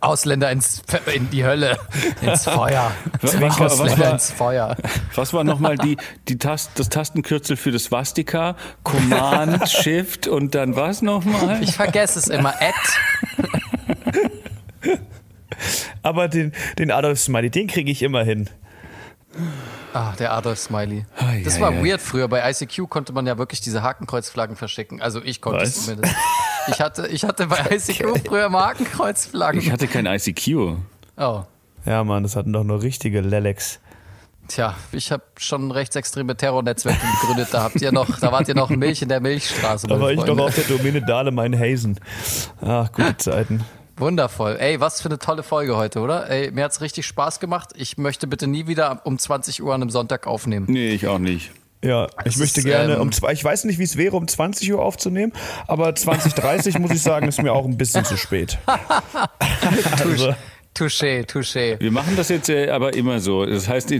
[0.00, 0.82] Ausländer ins,
[1.14, 1.78] in die Hölle,
[2.20, 2.90] ins Feuer.
[3.20, 4.76] Was- was- was Ausländer war- ins Feuer.
[5.14, 5.96] Was war nochmal die,
[6.28, 8.56] die Tast, das Tastenkürzel für das Swastika?
[8.82, 11.62] Command, Shift und dann was nochmal?
[11.62, 12.54] Ich vergesse es immer.
[12.60, 12.74] Ad.
[16.02, 18.50] Aber den, den Adolf Smiley, den kriege ich immer hin.
[19.94, 21.06] Ah, der Adolf Smiley.
[21.16, 21.84] Ei, Das ei, war ei.
[21.84, 22.28] weird früher.
[22.28, 25.00] Bei ICQ konnte man ja wirklich diese Hakenkreuzflaggen verschicken.
[25.00, 25.84] Also ich konnte es Was?
[25.86, 26.14] zumindest.
[26.68, 29.60] Ich hatte, ich hatte bei ICQ früher mal Hakenkreuzflaggen.
[29.60, 30.76] Ich hatte kein ICQ.
[31.16, 31.42] oh.
[31.86, 33.78] Ja, Mann, das hatten doch nur richtige Lelex.
[34.48, 37.48] Tja, ich habe schon rechtsextreme Terrornetzwerke gegründet.
[37.52, 39.86] Da habt ihr noch, da wart ihr noch Milch in der Milchstraße.
[39.86, 41.98] Da war ich noch auf der Domäne Dahlem-Hazen.
[42.60, 43.64] Ach, gute Zeiten.
[43.96, 44.56] Wundervoll.
[44.58, 46.28] Ey, was für eine tolle Folge heute, oder?
[46.28, 47.70] Ey, mir hat's richtig Spaß gemacht.
[47.76, 50.66] Ich möchte bitte nie wieder um 20 Uhr an einem Sonntag aufnehmen.
[50.68, 51.52] Nee, ich auch nicht.
[51.84, 54.26] Ja, ich möchte ist, gerne ähm, um zwei, ich weiß nicht, wie es wäre, um
[54.26, 55.32] 20 Uhr aufzunehmen,
[55.66, 58.58] aber 20.30 muss ich sagen, ist mir auch ein bisschen zu spät.
[59.98, 60.34] Also,
[60.74, 61.76] Touché, touché.
[61.78, 63.46] Wir machen das jetzt äh, aber immer so.
[63.46, 63.94] Das heißt,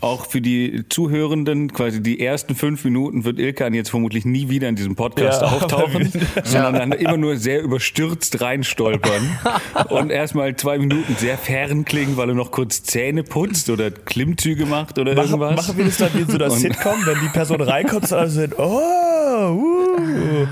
[0.00, 4.68] auch für die Zuhörenden, quasi die ersten fünf Minuten wird Ilkan jetzt vermutlich nie wieder
[4.68, 6.10] in diesem Podcast Ja, auftauchen,
[6.42, 9.38] sondern dann immer nur sehr überstürzt reinstolpern
[9.88, 14.66] und erstmal zwei Minuten sehr fern klingen, weil er noch kurz Zähne putzt oder Klimmzüge
[14.66, 15.68] macht oder machen, irgendwas.
[15.68, 18.12] machen wir das dann wie in so einer Und- Sitcom, wenn die Person reinkommt und
[18.12, 20.46] alle sind, oh, uh.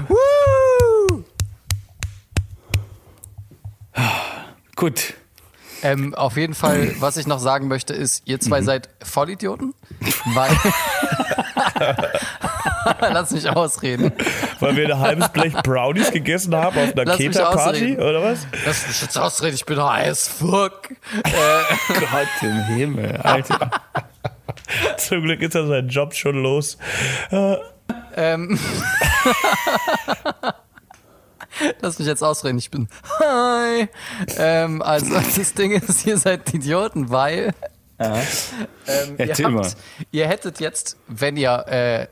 [4.76, 5.14] Gut.
[5.84, 8.64] Ähm, auf jeden Fall, was ich noch sagen möchte, ist, ihr zwei Mhm.
[8.64, 9.74] seid Vollidioten,
[10.34, 10.50] weil.
[13.00, 14.12] Lass mich ausreden.
[14.60, 18.46] weil wir ein halbes Blech Brownies gegessen haben auf einer Keta-Party, oder was?
[18.66, 20.88] Lass mich jetzt ausreden, ich bin as fuck.
[21.88, 23.70] Gott im Himmel, Alter.
[24.98, 26.78] Zum Glück ist er seinen Job schon los.
[28.16, 28.58] Ähm.
[31.84, 32.88] Lass mich jetzt ausreden, ich bin
[33.20, 33.88] hi.
[34.38, 37.52] Ähm, also das Ding ist, ihr seid Idioten, weil
[37.98, 38.16] ähm,
[39.18, 39.64] ihr, Erzähl mal.
[39.64, 39.76] habt,
[40.10, 42.06] ihr hättet jetzt, wenn ihr, äh,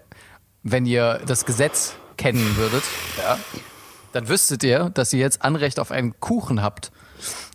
[0.63, 2.85] wenn ihr das Gesetz kennen würdet,
[3.17, 3.39] ja,
[4.13, 6.93] dann wüsstet ihr, dass ihr jetzt Anrecht auf einen Kuchen habt.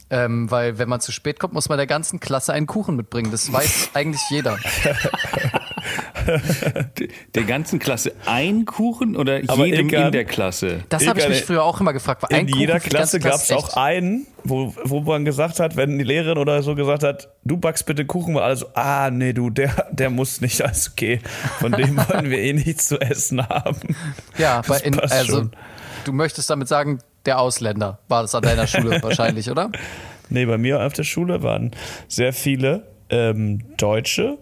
[0.10, 3.30] Ähm, weil wenn man zu spät kommt, muss man der ganzen Klasse einen Kuchen mitbringen.
[3.30, 4.58] Das weiß eigentlich jeder.
[7.36, 10.82] Der ganzen Klasse ein Kuchen oder Aber jedem Ilkan- in der Klasse?
[10.90, 12.24] Das habe ich mich früher auch immer gefragt.
[12.24, 15.76] War In Kuchen jeder ganze Klasse gab es auch einen, wo, wo man gesagt hat,
[15.76, 19.10] wenn die Lehrerin oder so gesagt hat, du backst bitte Kuchen, war alle so, ah,
[19.12, 21.20] nee, du, der, der muss nicht, alles okay.
[21.60, 23.96] Von dem wollen wir eh nichts zu essen haben.
[24.38, 25.52] Ja, Das bei in, passt also schon.
[26.06, 29.70] du möchtest damit sagen, der Ausländer war das an deiner Schule wahrscheinlich, oder?
[30.30, 31.72] Nee, bei mir auf der Schule waren
[32.08, 34.38] sehr viele ähm, Deutsche.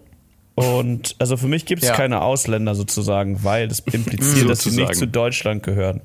[0.56, 1.94] Und also für mich gibt es Ja.
[1.94, 6.00] keine Ausländer sozusagen, weil das impliziert, dass sie nicht zu Deutschland gehören.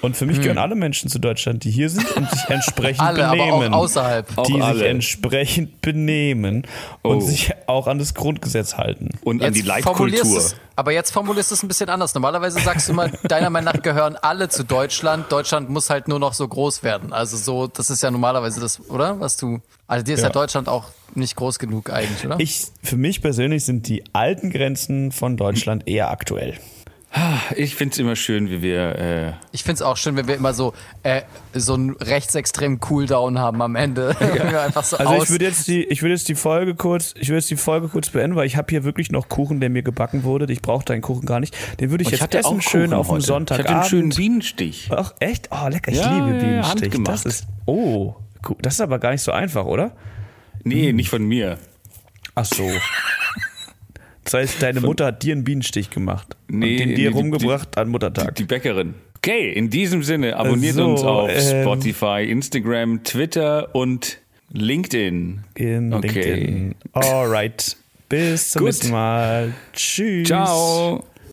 [0.00, 3.26] Und für mich gehören alle Menschen zu Deutschland, die hier sind und sich entsprechend Alle,
[3.26, 3.74] aber benehmen.
[3.74, 4.26] auch außerhalb.
[4.38, 4.86] Auch die sich alle.
[4.88, 6.66] entsprechend benehmen
[7.02, 7.20] und Oh.
[7.20, 9.08] sich auch an das Grundgesetz halten.
[9.24, 10.42] Und an die Leitkultur.
[10.76, 12.14] aber jetzt formulierst du es ein bisschen anders.
[12.14, 15.32] Normalerweise sagst du immer, deiner Meinung nach gehören alle zu Deutschland.
[15.32, 17.12] Deutschland muss halt nur noch so groß werden.
[17.12, 19.18] Also so, das ist ja normalerweise das, oder?
[19.18, 20.32] Was du, also dir ist ja, Ja.
[20.32, 20.84] Deutschland auch
[21.16, 22.38] nicht groß genug eigentlich, oder?
[22.38, 26.54] Ich, für mich persönlich sind die alten Grenzen von Deutschland eher aktuell.
[27.56, 28.94] Ich finde es immer schön, wie wir.
[28.98, 31.22] Äh, Ich find's auch schön, wenn wir immer so, äh,
[31.54, 34.16] so einen rechtsextremen Cooldown haben am Ende.
[34.20, 37.28] Einfach so Also aus ich würde jetzt die, ich würde jetzt die Folge kurz, ich
[37.28, 39.82] würde jetzt die Folge kurz beenden, weil ich habe hier wirklich noch Kuchen, der mir
[39.82, 40.52] gebacken wurde.
[40.52, 41.56] Ich brauche deinen Kuchen gar nicht.
[41.80, 43.44] Den würde ich, jetzt essen, schön Kuchen auf dem heute.
[43.54, 44.88] Ich hatte einen schönen Bienenstich.
[44.90, 45.48] Ach echt?
[45.50, 46.82] Oh lecker, ich Ja, liebe ja, ja, Bienenstich.
[46.82, 47.08] handgemacht.
[47.14, 48.14] das ist, oh,
[48.60, 49.92] das ist aber gar nicht so einfach, oder?
[50.64, 51.58] Nee, nicht von mir.
[52.34, 52.62] Ach so.
[54.30, 57.16] Das heißt, deine Mutter hat dir einen Bienenstich gemacht Nee, und den nee, dir die-
[57.16, 58.34] rumgebracht an Die, Muttertag.
[58.34, 58.94] die Bäckerin.
[59.16, 64.18] Okay, in diesem Sinne, abonniert So, uns auf ähm, Spotify, Instagram, Twitter und
[64.52, 65.40] LinkedIn.
[65.54, 66.34] in Okay.
[66.34, 66.74] LinkedIn.
[66.92, 67.76] Alright.
[68.08, 68.66] Bis zum Gut.
[68.68, 69.52] nächsten Mal.
[69.72, 70.28] Tschüss.
[70.28, 71.04] Ciao.